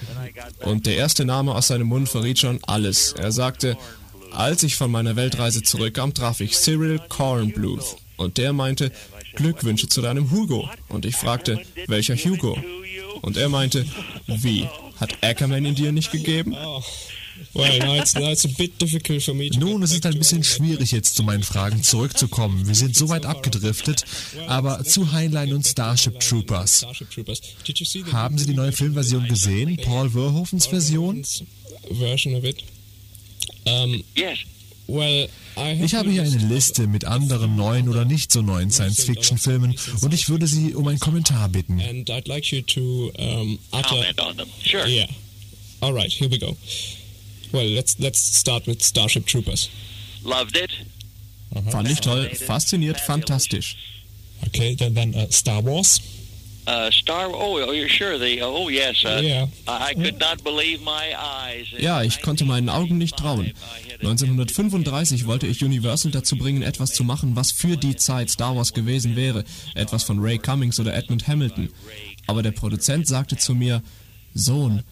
Und 0.60 0.86
der 0.86 0.96
erste 0.96 1.24
Name 1.24 1.54
aus 1.54 1.68
seinem 1.68 1.88
Mund 1.88 2.08
verriet 2.08 2.38
schon 2.38 2.60
alles. 2.66 3.12
Er 3.12 3.32
sagte, 3.32 3.76
als 4.32 4.62
ich 4.62 4.76
von 4.76 4.90
meiner 4.90 5.16
Weltreise 5.16 5.62
zurückkam, 5.62 6.14
traf 6.14 6.40
ich 6.40 6.56
Cyril 6.56 7.00
Kornbluth. 7.08 7.96
Und 8.16 8.36
der 8.36 8.52
meinte, 8.52 8.92
Glückwünsche 9.34 9.88
zu 9.88 10.00
deinem 10.02 10.30
Hugo. 10.30 10.68
Und 10.88 11.06
ich 11.06 11.16
fragte, 11.16 11.60
welcher 11.86 12.16
Hugo? 12.16 12.58
Und 13.22 13.36
er 13.36 13.48
meinte, 13.48 13.84
wie? 14.26 14.66
Hat 14.98 15.22
Ackerman 15.22 15.64
ihn 15.64 15.74
dir 15.74 15.92
nicht 15.92 16.10
gegeben? 16.10 16.56
Well, 17.54 17.78
now 17.78 17.94
it's, 17.94 18.14
now 18.14 18.30
it's 18.30 18.44
a 18.44 18.48
bit 18.48 18.78
difficult 18.80 19.22
for 19.22 19.34
me 19.34 19.48
to 19.50 19.58
Nun, 19.58 19.82
es 19.82 19.92
ist 19.92 20.04
ein 20.06 20.18
bisschen 20.18 20.44
schwierig 20.44 20.92
jetzt 20.92 21.16
zu 21.16 21.22
meinen 21.22 21.42
Fragen 21.42 21.82
zurückzukommen. 21.82 22.66
Wir 22.66 22.74
sind 22.74 22.96
so 22.96 23.08
weit 23.08 23.26
abgedriftet, 23.26 24.04
aber 24.46 24.84
zu 24.84 25.12
Heinlein 25.12 25.52
und 25.52 25.66
Starship 25.66 26.20
Troopers. 26.20 26.86
Haben 28.12 28.38
Sie 28.38 28.46
die 28.46 28.54
neue 28.54 28.72
Filmversion 28.72 29.26
gesehen? 29.26 29.76
Paul 29.82 30.10
Verhoevens 30.10 30.66
Version? 30.66 31.24
version 31.90 32.34
of 32.34 32.44
it? 32.44 32.62
Um, 33.66 34.02
Yes. 34.14 34.38
well, 34.86 35.28
I 35.56 35.82
Ich 35.84 35.94
habe 35.94 36.10
hier 36.10 36.22
eine 36.22 36.36
Liste 36.36 36.86
mit 36.86 37.04
anderen 37.04 37.56
neuen 37.56 37.88
oder 37.88 38.04
nicht 38.04 38.32
so 38.32 38.40
neuen 38.42 38.70
Science-Fiction-Filmen 38.70 39.74
und 40.00 40.14
ich 40.14 40.28
würde 40.28 40.46
Sie 40.46 40.74
um 40.74 40.86
einen 40.88 40.98
Kommentar 41.00 41.48
bitten. 41.48 41.80
and 41.80 42.08
I'd 42.10 42.28
like 42.28 42.46
you 42.52 42.62
to 42.62 43.08
utter. 43.72 43.88
Comment 43.88 44.20
on 44.20 44.36
them. 44.36 44.48
Sure. 44.64 44.86
Yeah. 44.88 45.08
All 45.80 45.92
right, 45.92 46.10
here 46.10 46.30
we 46.30 46.38
go. 46.38 46.56
Well, 47.52 47.66
let's 47.66 47.98
let's 47.98 48.18
start 48.18 48.66
with 48.66 48.82
Starship 48.82 49.26
Troopers. 49.26 49.70
Loved 50.24 50.56
it. 50.56 50.70
Fand 51.70 51.88
ich 51.90 52.00
toll, 52.00 52.28
fasziniert, 52.34 53.00
fantastisch. 53.00 53.76
Okay, 54.46 54.74
then, 54.74 54.94
then 54.94 55.14
uh, 55.14 55.26
Star 55.30 55.62
Wars. 55.64 56.00
Uh, 56.66 56.90
Star. 56.90 57.28
Oh, 57.32 57.58
oh, 57.66 57.72
you're 57.72 57.88
sure? 57.88 58.18
The 58.18 58.42
oh 58.42 58.68
yes. 58.68 59.02
Uh, 59.04 59.20
Yeah. 59.22 59.46
I 59.66 59.90
I 59.90 59.94
could 59.94 60.20
not 60.20 60.44
believe 60.44 60.82
my 60.82 61.14
eyes. 61.16 61.66
Ja, 61.78 62.02
ich 62.02 62.20
konnte 62.20 62.44
meinen 62.44 62.68
Augen 62.68 62.98
nicht 62.98 63.16
trauen. 63.16 63.52
1935 64.00 65.26
wollte 65.26 65.46
ich 65.46 65.64
Universal 65.64 66.12
dazu 66.12 66.36
bringen, 66.36 66.62
etwas 66.62 66.92
zu 66.92 67.04
machen, 67.04 67.34
was 67.36 67.52
für 67.52 67.76
die 67.76 67.96
Zeit 67.96 68.30
Star 68.30 68.54
Wars 68.54 68.74
gewesen 68.74 69.16
wäre. 69.16 69.44
Etwas 69.74 70.04
von 70.04 70.18
Ray 70.20 70.38
Cummings 70.38 70.78
oder 70.78 70.94
Edmund 70.94 71.26
Hamilton. 71.26 71.70
Aber 72.26 72.42
der 72.42 72.52
Produzent 72.52 73.06
sagte 73.06 73.38
zu 73.38 73.54
mir, 73.54 73.82
Sohn, 74.34 74.84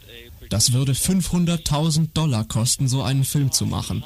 das 0.50 0.72
würde 0.72 0.92
500.000 0.92 2.08
Dollar 2.14 2.44
kosten, 2.44 2.88
so 2.88 3.02
einen 3.02 3.24
Film 3.24 3.52
zu 3.52 3.66
machen. 3.66 4.00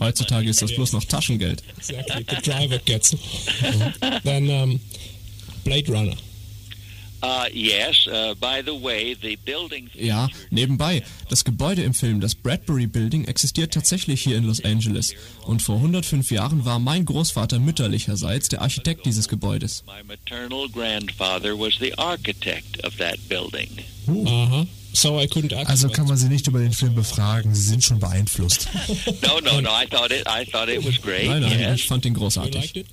Heutzutage 0.00 0.48
ist 0.48 0.62
das 0.62 0.74
bloß 0.74 0.92
noch 0.92 1.04
Taschengeld. 1.04 1.62
Exactly. 1.76 2.26
The 2.28 2.50
driver 2.50 2.78
gets 2.78 3.12
it. 3.12 3.20
then 4.24 4.50
um, 4.50 4.80
Blade 5.64 5.92
Runner. 5.92 6.16
Ja, 9.94 10.28
nebenbei, 10.50 11.02
das 11.28 11.44
Gebäude 11.44 11.82
im 11.82 11.94
Film, 11.94 12.20
das 12.20 12.34
Bradbury 12.34 12.86
Building, 12.86 13.24
existiert 13.26 13.72
tatsächlich 13.72 14.22
hier 14.22 14.36
in 14.36 14.44
Los 14.44 14.64
Angeles. 14.64 15.14
Und 15.46 15.62
vor 15.62 15.76
105 15.76 16.30
Jahren 16.30 16.64
war 16.64 16.78
mein 16.78 17.04
Großvater 17.04 17.58
mütterlicherseits 17.60 18.48
der 18.48 18.60
Architekt 18.62 19.06
dieses 19.06 19.28
Gebäudes. 19.28 19.84
So. 24.06 25.16
Also 25.66 25.88
kann 25.88 26.06
man 26.06 26.16
Sie 26.16 26.28
nicht 26.28 26.46
über 26.48 26.58
den 26.58 26.72
Film 26.72 26.94
befragen, 26.94 27.54
Sie 27.54 27.62
sind 27.62 27.82
schon 27.84 27.98
beeinflusst. 27.98 28.68
No, 29.22 29.40
no, 29.40 29.60
no. 29.60 29.70
I 29.70 29.86
thought 29.86 30.10
it. 30.10 30.26
I 30.26 30.44
thought 30.44 30.68
it 30.68 30.84
was 30.84 31.00
great. 31.00 31.26
Nein, 31.26 31.42
nein, 31.42 31.58
yes, 31.58 31.80
ich 31.80 31.86
fand 31.86 32.04
ihn 32.04 32.14
großartig. 32.14 32.84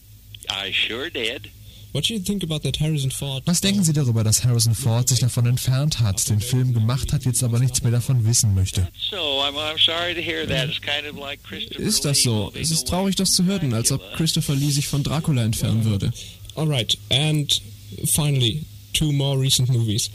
I 0.50 0.72
sure 0.72 1.10
did. 1.10 1.50
What 1.92 2.08
do 2.08 2.14
you 2.14 2.20
think 2.20 2.44
about 2.44 2.60
that 2.60 2.80
Harrison 2.80 3.10
Ford? 3.10 3.42
Was 3.48 3.62
denken 3.62 3.84
Sie 3.84 3.94
darüber, 3.94 4.24
dass 4.24 4.44
Harrison 4.44 4.76
Ford 4.76 5.10
sich 5.10 5.20
davon 5.20 5.48
entfernt 5.48 6.00
hat, 6.00 6.30
den 6.30 6.40
Film 6.40 6.74
gemacht 6.74 7.12
hat, 7.14 7.26
jetzt 7.26 7.44
aber 7.44 7.58
nichts 7.58 7.82
mehr 7.82 7.92
davon 7.92 8.26
wissen 8.26 8.54
möchte? 8.54 8.88
So 9.10 9.18
I'm, 9.18 9.56
I'm 9.56 9.84
sorry 9.84 10.14
to 10.14 10.22
hear 10.22 10.48
that. 10.48 10.70
It's 10.70 10.80
kind 10.80 11.08
of 11.10 11.18
like 11.20 11.44
Christopher 11.44 11.82
Ist 11.82 12.06
das 12.06 12.22
so? 12.22 12.52
Es 12.54 12.70
ist 12.70 12.88
traurig, 12.88 13.16
das 13.16 13.34
zu 13.34 13.46
hören, 13.46 13.74
als 13.74 13.92
ob 13.92 14.02
Christopher 14.14 14.54
Lee 14.54 14.70
sich 14.70 14.88
von 14.88 15.02
Dracula 15.02 15.44
entfernen 15.44 15.84
würde. 15.84 16.14
All 16.56 16.68
right, 16.68 16.96
and 17.10 17.60
finally, 18.06 18.66
two 18.94 19.12
more 19.12 19.40
recent 19.40 19.70
movies: 19.70 20.12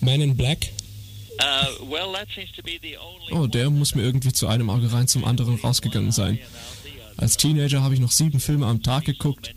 Men 0.00 0.20
in 0.20 0.36
Black. 0.36 0.68
Uh. 1.40 1.84
Oh, 3.32 3.46
der 3.46 3.68
muss 3.70 3.94
mir 3.94 4.02
irgendwie 4.02 4.32
zu 4.32 4.46
einem 4.46 4.70
Auge 4.70 4.92
rein, 4.92 5.08
zum 5.08 5.24
anderen 5.24 5.56
rausgegangen 5.56 6.12
sein. 6.12 6.38
Als 7.16 7.36
Teenager 7.36 7.82
habe 7.82 7.94
ich 7.94 8.00
noch 8.00 8.12
sieben 8.12 8.40
Filme 8.40 8.66
am 8.66 8.82
Tag 8.82 9.04
geguckt. 9.04 9.54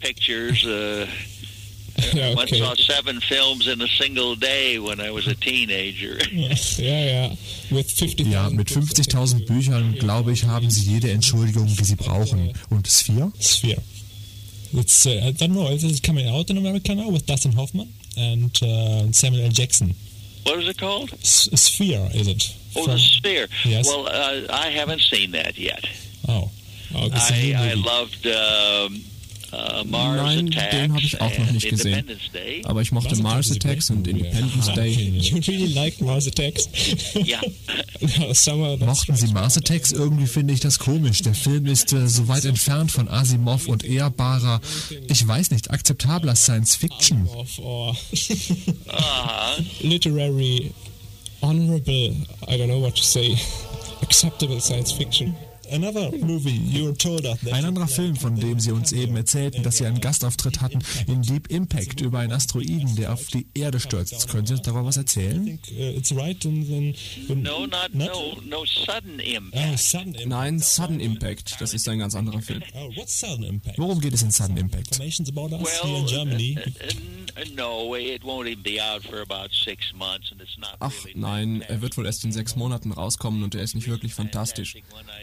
Pictures. 0.00 0.64
Uh, 0.66 1.06
Yeah, 2.14 2.34
Once 2.36 2.56
saw 2.56 2.74
seven 2.76 3.20
films 3.20 3.66
in 3.66 3.82
a 3.82 3.88
single 3.88 4.36
day 4.36 4.78
when 4.78 5.00
I 5.00 5.10
was 5.10 5.26
a 5.26 5.34
teenager. 5.34 6.16
Yeah, 6.30 6.54
yeah. 6.78 7.28
With 7.72 7.90
50. 7.90 8.22
Ja, 8.22 8.48
mit 8.50 8.68
50.000 8.68 9.46
Büchern, 9.46 9.98
glaube 9.98 10.30
ich, 10.32 10.44
haben 10.44 10.70
Sie 10.70 10.92
jede 10.92 11.10
Entschuldigung, 11.10 11.66
die 11.66 11.84
Sie 11.84 11.96
brauchen. 11.96 12.52
Und 12.70 12.86
Sphere? 12.86 13.32
Sphere. 13.40 13.82
It's 14.74 15.06
uh, 15.06 15.10
I 15.10 15.32
don't 15.32 15.52
know. 15.54 15.68
It's 15.72 16.00
coming 16.00 16.28
out 16.28 16.48
in 16.50 16.56
America 16.58 16.94
now 16.94 17.08
with 17.10 17.26
Dustin 17.26 17.52
Hoffman 17.56 17.92
and 18.16 18.56
uh, 18.62 19.10
Samuel 19.12 19.46
L. 19.46 19.50
Jackson. 19.50 19.92
What 20.44 20.60
is 20.60 20.68
it 20.68 20.78
called? 20.78 21.12
S- 21.14 21.48
Sphere, 21.54 22.08
is 22.14 22.28
it? 22.28 22.54
Oh, 22.76 22.84
From- 22.84 22.92
The 22.92 22.98
Sphere. 23.00 23.48
Yes. 23.64 23.88
Well, 23.88 24.06
uh, 24.06 24.46
I 24.50 24.68
haven't 24.70 25.00
seen 25.00 25.32
that 25.32 25.58
yet. 25.58 25.84
Oh. 26.28 26.48
Oh, 26.94 27.06
It's 27.10 27.30
a 27.30 27.34
I, 27.34 27.42
new 27.42 27.54
I 27.56 27.74
loved 27.74 28.24
um, 28.26 28.32
uh, 28.32 28.88
Mars 28.90 29.17
Nein, 29.50 30.48
Attacks 30.48 30.70
den 30.70 30.92
habe 30.92 31.02
ich 31.02 31.20
auch 31.20 31.38
noch 31.38 31.50
nicht 31.52 31.68
gesehen. 31.68 32.04
Aber 32.64 32.82
ich 32.82 32.92
mochte 32.92 33.16
Mars 33.16 33.48
Mars 33.48 33.52
Attacks 33.52 33.90
und. 33.90 34.06
Independence 34.06 34.72
Day. 34.74 34.88
You 35.18 35.40
really 35.46 35.72
like 35.72 36.00
Mars 36.00 36.26
Attacks? 36.26 36.68
That's 38.00 38.46
Mochten 38.46 39.16
Sie 39.16 39.28
Mars 39.28 39.56
Attacks? 39.56 39.92
Irgendwie 39.92 40.26
finde 40.26 40.54
ich 40.54 40.60
das 40.60 40.78
komisch. 40.78 41.22
Der 41.22 41.34
Film 41.34 41.66
ist 41.66 41.92
äh, 41.92 42.08
so 42.08 42.28
weit 42.28 42.44
entfernt 42.44 42.90
von 42.90 43.08
Asimov 43.08 43.68
und 43.68 43.84
ehrbarer, 43.84 44.60
ich 45.08 45.26
weiß 45.26 45.50
nicht, 45.50 45.70
akzeptabler 45.70 46.36
Science 46.36 46.76
Fiction. 46.76 47.26
Uh-huh. 47.26 47.94
literary, 49.80 50.72
honorable. 51.40 52.14
I 52.46 52.56
don't 52.56 52.68
know 52.68 52.80
what 52.80 52.94
to 52.96 53.02
say. 53.02 53.36
Acceptable 54.02 54.60
science 54.60 54.92
fiction. 54.92 55.34
Another 55.70 56.10
movie 56.18 56.50
you 56.50 56.92
told 56.92 57.24
us 57.26 57.38
that 57.40 57.52
Ein 57.52 57.64
anderer 57.64 57.88
Film, 57.88 58.16
von 58.16 58.36
dem 58.36 58.60
Sie 58.60 58.72
uns 58.72 58.92
eben 58.92 59.16
erzählten, 59.16 59.62
dass 59.62 59.78
Sie 59.78 59.86
einen 59.86 60.00
Gastauftritt 60.00 60.60
hatten 60.60 60.78
in 61.06 61.22
Deep 61.22 61.50
Impact 61.50 62.00
über 62.00 62.20
einen 62.20 62.32
Asteroiden, 62.32 62.96
der 62.96 63.12
auf 63.12 63.26
die 63.28 63.46
Erde 63.54 63.80
stürzt. 63.80 64.28
Können 64.28 64.46
Sie 64.46 64.54
uns 64.54 64.62
darüber 64.62 64.84
was 64.84 64.96
erzählen? 64.96 65.58
it's 65.68 66.14
right 66.14 66.44
in, 66.44 66.66
in, 66.66 66.94
in 67.28 67.42
No, 67.42 67.66
not, 67.66 67.92
no, 67.92 68.36
no 68.44 68.64
sudden 68.64 69.20
impact. 69.20 69.78
Sudden 69.78 70.14
impact. 70.14 70.28
Nein, 70.28 70.58
Sudden 70.58 71.00
Impact. 71.00 71.56
Das 71.60 71.74
ist 71.74 71.88
ein 71.88 71.98
ganz 71.98 72.14
anderer 72.14 72.40
Film. 72.40 72.62
Oh, 72.74 72.90
what's 72.96 73.18
sudden 73.18 73.44
impact? 73.44 73.78
Worum 73.78 74.00
geht 74.00 74.14
es 74.14 74.22
in 74.22 74.30
Sudden 74.30 74.56
Impact? 74.56 74.98
Well, 74.98 75.08
in 77.40 77.48
Germany. 77.48 77.50
n- 77.50 77.56
no, 77.56 77.94
it 77.96 78.22
won't 78.24 78.46
even 78.48 78.62
be 78.62 78.80
out 78.80 79.02
for 79.02 79.20
about 79.20 79.50
six 79.52 79.92
months, 79.94 80.30
and 80.32 80.40
it's 80.40 80.56
not 80.58 80.76
Ach 80.80 80.92
nein, 81.14 81.62
er 81.62 81.80
wird 81.80 81.96
wohl 81.96 82.06
erst 82.06 82.24
in 82.24 82.32
sechs 82.32 82.56
Monaten 82.56 82.92
rauskommen 82.92 83.42
und 83.42 83.54
er 83.54 83.62
ist 83.62 83.74
nicht 83.74 83.88
wirklich 83.88 84.14
fantastisch. 84.14 84.76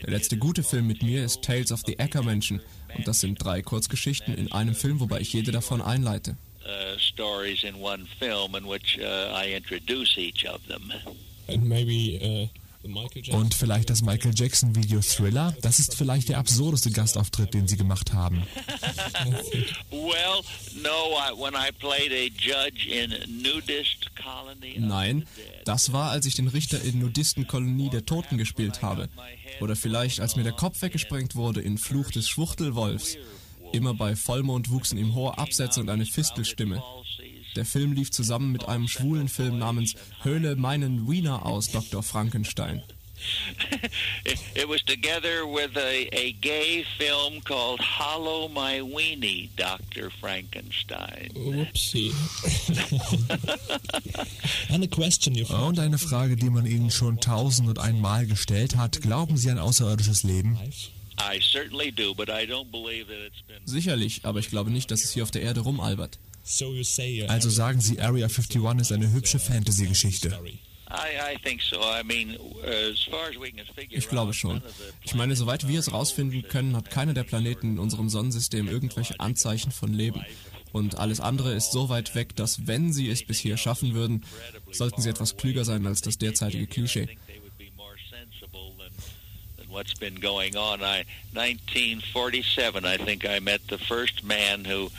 Der 0.03 0.11
letzte 0.11 0.37
gute 0.37 0.63
Film 0.63 0.87
mit 0.87 1.03
mir 1.03 1.23
ist 1.23 1.41
Tales 1.41 1.71
of 1.71 1.81
the 1.85 1.99
Ackermenschen 1.99 2.61
und 2.95 3.07
das 3.07 3.19
sind 3.21 3.43
drei 3.43 3.61
Kurzgeschichten 3.61 4.33
in 4.35 4.51
einem 4.51 4.75
Film, 4.75 4.99
wobei 4.99 5.19
ich 5.19 5.33
jede 5.33 5.51
davon 5.51 5.81
einleite. 5.81 6.37
uh, 6.65 6.97
stories 6.97 7.63
in 7.63 7.79
one 7.79 8.05
film 8.19 8.55
in 8.55 8.65
which 8.65 8.97
uh, 8.99 9.29
I 9.31 9.53
introduce 9.55 10.17
each 10.17 10.45
of 10.45 10.65
them. 10.67 10.91
And 11.47 11.63
maybe 11.69 12.19
uh. 12.21 12.47
Und 13.31 13.53
vielleicht 13.53 13.89
das 13.89 14.01
Michael 14.01 14.33
Jackson 14.35 14.75
Video 14.75 14.99
Thriller? 15.01 15.55
Das 15.61 15.79
ist 15.79 15.95
vielleicht 15.95 16.29
der 16.29 16.37
absurdeste 16.37 16.91
Gastauftritt, 16.91 17.53
den 17.53 17.67
Sie 17.67 17.77
gemacht 17.77 18.13
haben. 18.13 18.43
Nein, 24.77 25.25
das 25.63 25.93
war, 25.93 26.11
als 26.11 26.25
ich 26.25 26.35
den 26.35 26.47
Richter 26.47 26.81
in 26.81 26.99
Nudistenkolonie 26.99 27.89
der 27.89 28.05
Toten 28.05 28.37
gespielt 28.37 28.81
habe. 28.81 29.09
Oder 29.61 29.75
vielleicht, 29.75 30.19
als 30.19 30.35
mir 30.35 30.43
der 30.43 30.53
Kopf 30.53 30.81
weggesprengt 30.81 31.35
wurde 31.35 31.61
in 31.61 31.77
Fluch 31.77 32.11
des 32.11 32.29
Schwuchtelwolfs. 32.29 33.17
Immer 33.71 33.93
bei 33.93 34.15
Vollmond 34.15 34.69
wuchsen 34.69 34.97
ihm 34.97 35.15
hohe 35.15 35.37
Absätze 35.37 35.79
und 35.79 35.89
eine 35.89 36.05
Fistelstimme. 36.05 36.83
Der 37.55 37.65
Film 37.65 37.93
lief 37.93 38.11
zusammen 38.11 38.51
mit 38.51 38.67
einem 38.67 38.87
schwulen 38.87 39.29
Film 39.29 39.59
namens 39.59 39.95
Höhle 40.23 40.55
meinen 40.55 41.09
Wiener 41.09 41.45
aus, 41.45 41.71
Dr. 41.71 42.03
Frankenstein. 42.03 42.83
it, 44.25 44.67
was 44.67 44.81
together 44.83 45.47
with 45.47 45.75
a, 45.77 46.09
a 46.11 46.33
gay 46.41 46.85
film 46.97 47.41
called 47.41 47.79
Hollow 47.79 48.49
My 48.49 48.81
Weenie, 48.81 49.49
Dr. 49.55 50.11
Frankenstein. 50.19 51.31
Whoopsie. 51.33 52.13
A 54.69 54.87
question 54.87 55.33
you 55.33 55.45
Und 55.45 55.79
eine 55.79 55.97
Frage, 55.97 56.35
die 56.35 56.49
man 56.49 56.65
Ihnen 56.65 56.91
schon 56.91 57.19
tausend 57.19 57.69
und 57.69 57.79
einmal 57.79 58.27
gestellt 58.27 58.75
hat. 58.75 59.01
Glauben 59.01 59.37
Sie 59.37 59.49
an 59.49 59.59
außerirdisches 59.59 60.23
Leben? 60.23 60.59
Sicherlich, 63.65 64.25
aber 64.25 64.39
ich 64.39 64.49
glaube 64.49 64.69
nicht, 64.69 64.91
dass 64.91 65.03
es 65.03 65.11
hier 65.11 65.23
auf 65.23 65.31
der 65.31 65.41
Erde 65.41 65.61
rumalbert. 65.61 66.19
So 66.47 66.73
you 66.73 66.83
say 66.83 67.23
uh, 67.23 67.27
Also 67.27 67.49
sagen 67.49 67.81
Sie, 67.81 67.99
Area 67.99 68.27
51 68.27 68.61
ist 68.79 68.91
eine 68.91 69.11
hübsche 69.11 69.39
Fantasy-Geschichte. 69.39 70.39
Ich 73.89 74.07
glaube 74.09 74.33
schon. 74.35 74.61
Ich 75.03 75.15
meine, 75.15 75.35
soweit 75.35 75.67
wir 75.67 75.79
es 75.79 75.91
rausfinden 75.91 76.43
können, 76.43 76.75
hat 76.75 76.91
keiner 76.91 77.15
der 77.15 77.23
Planeten 77.23 77.73
in 77.73 77.79
unserem 77.79 78.09
Sonnensystem 78.09 78.67
irgendwelche 78.67 79.19
Anzeichen 79.19 79.71
von 79.71 79.91
Leben. 79.91 80.23
Und 80.71 80.99
alles 80.99 81.19
andere 81.19 81.53
ist 81.53 81.71
so 81.71 81.89
weit 81.89 82.13
weg, 82.13 82.35
dass 82.35 82.67
wenn 82.67 82.93
sie 82.93 83.09
es 83.09 83.25
bis 83.25 83.39
hier 83.39 83.57
schaffen 83.57 83.95
würden, 83.95 84.23
sollten 84.71 85.01
sie 85.01 85.09
etwas 85.09 85.37
klüger 85.37 85.65
sein 85.65 85.87
als 85.87 86.01
das 86.01 86.19
derzeitige 86.19 86.67
Klischee. 86.67 87.17
What's 89.67 89.93
been 89.93 90.21
going 90.21 90.55
on? 90.55 90.79
I, 90.81 91.03
1947, 91.33 92.85
I 92.85 92.97
think 92.97 93.25
I 93.25 93.41
met 93.41 93.59
the 93.67 93.77
first 93.77 94.23
man 94.23 94.63
who 94.63 94.89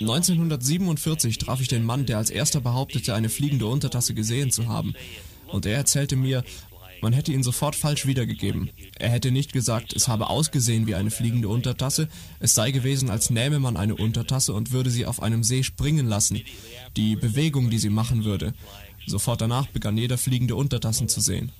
1947 0.00 1.38
traf 1.38 1.60
ich 1.60 1.68
den 1.68 1.84
Mann, 1.84 2.06
der 2.06 2.18
als 2.18 2.30
erster 2.30 2.60
behauptete, 2.60 3.14
eine 3.14 3.28
fliegende 3.28 3.66
Untertasse 3.66 4.14
gesehen 4.14 4.50
zu 4.50 4.68
haben. 4.68 4.94
Und 5.48 5.66
er 5.66 5.76
erzählte 5.76 6.16
mir, 6.16 6.44
man 7.00 7.12
hätte 7.12 7.32
ihn 7.32 7.42
sofort 7.42 7.76
falsch 7.76 8.06
wiedergegeben. 8.06 8.70
Er 8.98 9.10
hätte 9.10 9.30
nicht 9.30 9.52
gesagt, 9.52 9.92
es 9.92 10.08
habe 10.08 10.30
ausgesehen 10.30 10.86
wie 10.86 10.94
eine 10.94 11.10
fliegende 11.10 11.48
Untertasse, 11.48 12.08
es 12.40 12.54
sei 12.54 12.70
gewesen, 12.70 13.10
als 13.10 13.28
nähme 13.28 13.58
man 13.58 13.76
eine 13.76 13.94
Untertasse 13.94 14.54
und 14.54 14.72
würde 14.72 14.90
sie 14.90 15.04
auf 15.04 15.22
einem 15.22 15.44
See 15.44 15.62
springen 15.62 16.06
lassen. 16.06 16.40
Die 16.96 17.16
Bewegung, 17.16 17.68
die 17.68 17.78
sie 17.78 17.90
machen 17.90 18.24
würde. 18.24 18.54
Sofort 19.06 19.42
danach 19.42 19.66
begann 19.66 19.98
jeder 19.98 20.16
fliegende 20.16 20.56
Untertassen 20.56 21.08
zu 21.08 21.20
sehen. 21.20 21.52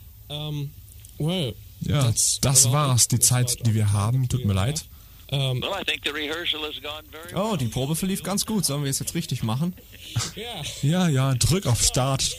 Well, 1.19 1.55
ja, 1.81 2.11
das 2.41 2.73
war's, 2.73 3.09
die 3.09 3.19
Zeit, 3.19 3.67
die 3.67 3.75
wir 3.75 3.93
haben. 3.93 4.29
Tut 4.29 4.47
mir 4.47 4.55
leid. 4.55 4.87
Um, 5.31 5.65
oh, 7.35 7.57
die 7.57 7.67
Probe 7.67 7.97
verlief 7.97 8.23
ganz 8.23 8.45
gut. 8.47 8.65
Sollen 8.65 8.85
wir 8.85 8.91
es 8.91 8.99
jetzt 8.99 9.15
richtig 9.15 9.43
machen? 9.43 9.75
Ja, 10.83 11.09
ja, 11.09 11.35
drück 11.35 11.67
auf 11.67 11.83
Start. 11.83 12.37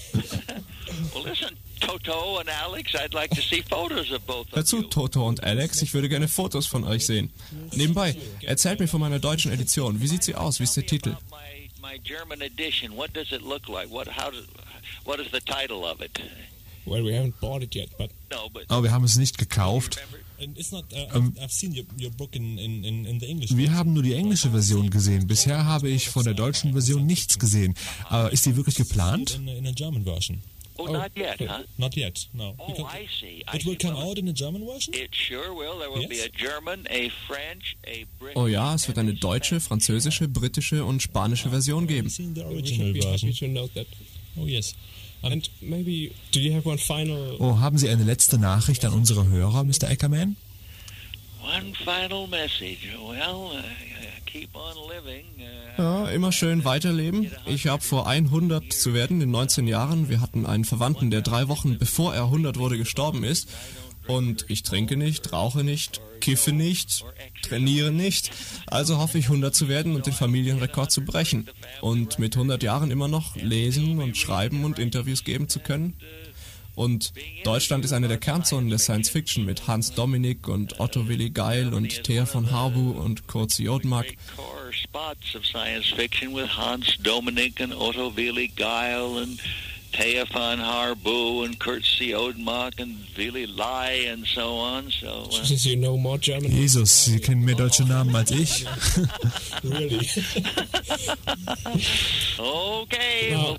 Hör 4.52 4.66
zu, 4.66 4.82
Toto 4.84 5.28
und 5.28 5.44
Alex, 5.44 5.82
ich 5.82 5.94
würde 5.94 6.10
gerne 6.10 6.28
Fotos 6.28 6.68
von 6.68 6.84
euch 6.84 7.06
sehen. 7.06 7.32
Nebenbei, 7.74 8.16
erzählt 8.44 8.80
mir 8.80 8.88
von 8.88 9.02
meiner 9.02 9.20
deutschen 9.20 9.52
Edition. 9.52 10.00
Wie 10.02 10.08
sieht 10.08 10.24
sie 10.24 10.36
aus? 10.36 10.60
Wie 10.60 10.64
ist 10.64 10.78
der 10.78 10.86
Titel? 10.86 11.18
My 11.82 12.00
German 12.00 12.42
edition, 12.42 12.96
what 12.96 13.14
does 13.14 13.32
it 13.32 13.42
wir 23.58 23.74
haben 23.74 23.94
nur 23.94 24.04
die 24.04 24.14
englische 24.14 24.50
Version 24.50 24.90
gesehen. 24.90 25.28
Bisher 25.28 25.66
habe 25.66 25.90
ich 25.90 26.10
von 26.10 26.24
der 26.24 26.34
deutschen 26.34 26.72
Version 26.74 27.06
nichts 27.06 27.40
gesehen. 27.40 27.74
Aber 28.10 28.32
ist 28.32 28.46
die 28.46 28.56
wirklich 28.56 28.76
geplant? 28.76 29.40
Oh, 30.78 30.88
not 30.88 31.12
yet, 31.16 31.40
huh? 31.40 31.64
Not 31.78 31.96
yet, 31.96 32.28
no. 32.34 32.54
Oh, 32.60 32.84
I 32.84 33.08
see. 33.08 33.44
I 33.48 33.56
it 33.56 33.66
will 33.66 33.78
see. 33.80 33.88
come 33.88 33.96
out 33.96 34.18
in 34.18 34.28
a 34.28 34.34
German 34.34 34.66
version? 34.66 34.94
It 34.94 35.16
sure 35.16 35.54
will. 35.54 35.80
There 35.80 35.90
will 35.90 36.02
yes? 36.02 36.10
be 36.10 36.20
a 36.20 36.28
German, 36.28 36.86
a 36.90 37.10
French, 37.28 37.78
a 37.88 38.06
British. 38.20 38.36
Oh 38.36 38.48
ja, 38.48 38.76
es 38.76 38.88
wird 38.88 38.98
eine 38.98 39.14
deutsche, 39.14 39.62
französische, 39.62 40.28
britische 40.28 40.84
und 40.84 41.02
spanische 41.02 41.50
Version 41.50 41.88
geben. 41.88 42.10
The 42.10 42.44
original 42.44 42.94
version. 42.94 43.58
Oh 44.38 44.46
yes. 44.46 44.76
And 45.26 45.50
maybe, 45.60 46.14
do 46.32 46.40
you 46.40 46.54
have 46.54 46.68
one 46.68 46.78
final... 46.78 47.36
Oh, 47.40 47.60
haben 47.60 47.80
Sie 47.80 47.90
eine 47.90 48.04
letzte 48.04 48.38
Nachricht 48.38 48.86
an 48.86 48.94
unsere 48.94 49.28
Hörer, 49.28 49.64
Mr. 49.64 49.90
Eckerman? 49.90 50.36
One 51.42 51.74
final 51.74 52.28
message. 52.28 52.88
Well, 52.96 53.52
uh, 53.52 53.64
keep 54.28 54.56
on 54.56 54.76
living. 54.88 55.26
Uh, 55.78 55.82
ja, 55.82 56.10
immer 56.10 56.32
schön 56.32 56.64
weiterleben. 56.64 57.32
Ich 57.48 57.66
habe 57.66 57.82
vor 57.82 58.08
100 58.08 58.72
zu 58.72 58.94
werden 58.94 59.20
in 59.20 59.32
19 59.32 59.68
Jahren. 59.68 60.10
Wir 60.10 60.22
hatten 60.22 60.46
einen 60.46 60.64
Verwandten, 60.64 61.10
der 61.10 61.22
drei 61.22 61.48
Wochen 61.48 61.80
bevor 61.80 62.14
er 62.14 62.26
100 62.26 62.58
wurde 62.58 62.78
gestorben 62.78 63.24
ist. 63.24 63.50
Und 64.08 64.46
ich 64.50 64.64
trinke 64.64 64.98
nicht, 64.98 65.34
rauche 65.34 65.64
nicht, 65.64 66.02
kiffe 66.20 66.52
nicht, 66.52 67.04
trainiere 67.42 67.92
nicht. 67.92 68.32
Also 68.68 68.98
hoffe 68.98 69.18
ich 69.18 69.26
100 69.26 69.54
zu 69.54 69.68
werden 69.68 69.96
und 69.96 70.06
den 70.06 70.14
Familienrekord 70.14 70.92
zu 70.92 71.04
brechen. 71.04 71.48
Und 71.82 72.20
mit 72.20 72.36
100 72.36 72.62
Jahren 72.64 72.92
immer 72.92 73.08
noch 73.08 73.36
lesen 73.36 74.00
und 74.00 74.18
schreiben 74.18 74.64
und 74.64 74.80
Interviews 74.80 75.24
geben 75.24 75.50
zu 75.50 75.60
können. 75.60 75.96
Und 76.76 77.14
Deutschland 77.46 77.86
ist 77.86 77.94
eine 77.94 78.10
der 78.10 78.18
Kernzonen 78.18 78.70
der 78.70 78.80
Science 78.80 79.10
Fiction 79.10 79.46
mit 79.46 79.66
Hans 79.68 79.94
Dominik 79.94 80.48
und 80.50 80.80
Otto 80.82 81.08
Willi 81.08 81.30
Geil 81.30 81.74
und 81.74 82.04
Thea 82.04 82.26
von 82.26 82.52
Harbu 82.52 82.92
und 82.92 83.28
Kurt 83.28 83.58
Jodmak. 83.58 84.06
spots 84.84 85.36
of 85.36 85.46
science 85.46 85.86
fiction 85.96 86.34
with 86.34 86.50
Hans 86.50 86.98
Dominic 86.98 87.62
and 87.62 87.74
Otto 87.74 88.10
Willi 88.10 88.48
Geil 88.48 89.18
and 89.18 89.40
Thea 89.96 90.26
von 90.26 90.60
Harbu 90.60 91.46
and 91.46 91.58
Kurt 91.60 91.84
Siodmak 91.84 92.80
and 92.80 92.98
Willi 93.18 93.46
Lai 93.46 94.08
and 94.10 94.26
so 94.26 94.58
on. 94.58 94.92
So, 94.92 95.30
uh, 95.32 95.44
you 95.44 95.78
know 95.78 95.98
more 95.98 96.18
German. 96.18 96.52
Jesus, 96.52 97.06
Sie 97.06 97.20
kennen 97.20 97.46
mehr 97.46 97.56
deutsche 97.56 97.86
Namen 97.86 98.14
als 98.16 98.32
ich. 98.32 98.66
really? 99.64 100.08
okay. 102.38 103.32
No. 103.32 103.44
Well, 103.44 103.58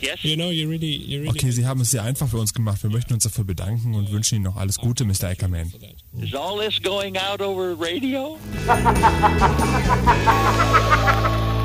yes. 0.00 0.24
You 0.24 0.36
know, 0.36 0.50
you 0.50 0.68
really, 0.68 0.86
you 0.86 1.20
really 1.20 1.30
Okay, 1.30 1.50
Sie 1.50 1.64
haben 1.64 1.80
es 1.80 1.92
sehr 1.92 2.02
einfach 2.02 2.28
für 2.28 2.38
uns 2.38 2.52
gemacht. 2.52 2.82
Wir 2.82 2.90
möchten 2.90 3.14
uns 3.14 3.22
dafür 3.22 3.44
bedanken 3.44 3.94
und 3.94 4.10
wünschen 4.10 4.36
Ihnen 4.36 4.44
noch 4.44 4.56
alles 4.56 4.78
Gute, 4.78 5.04
Mr. 5.04 5.30
Eckerman. 5.30 5.72
Is 6.20 6.34
all 6.34 6.58
this 6.58 6.82
going 6.82 7.16
out 7.16 7.40
over 7.40 7.76
radio? 7.78 8.38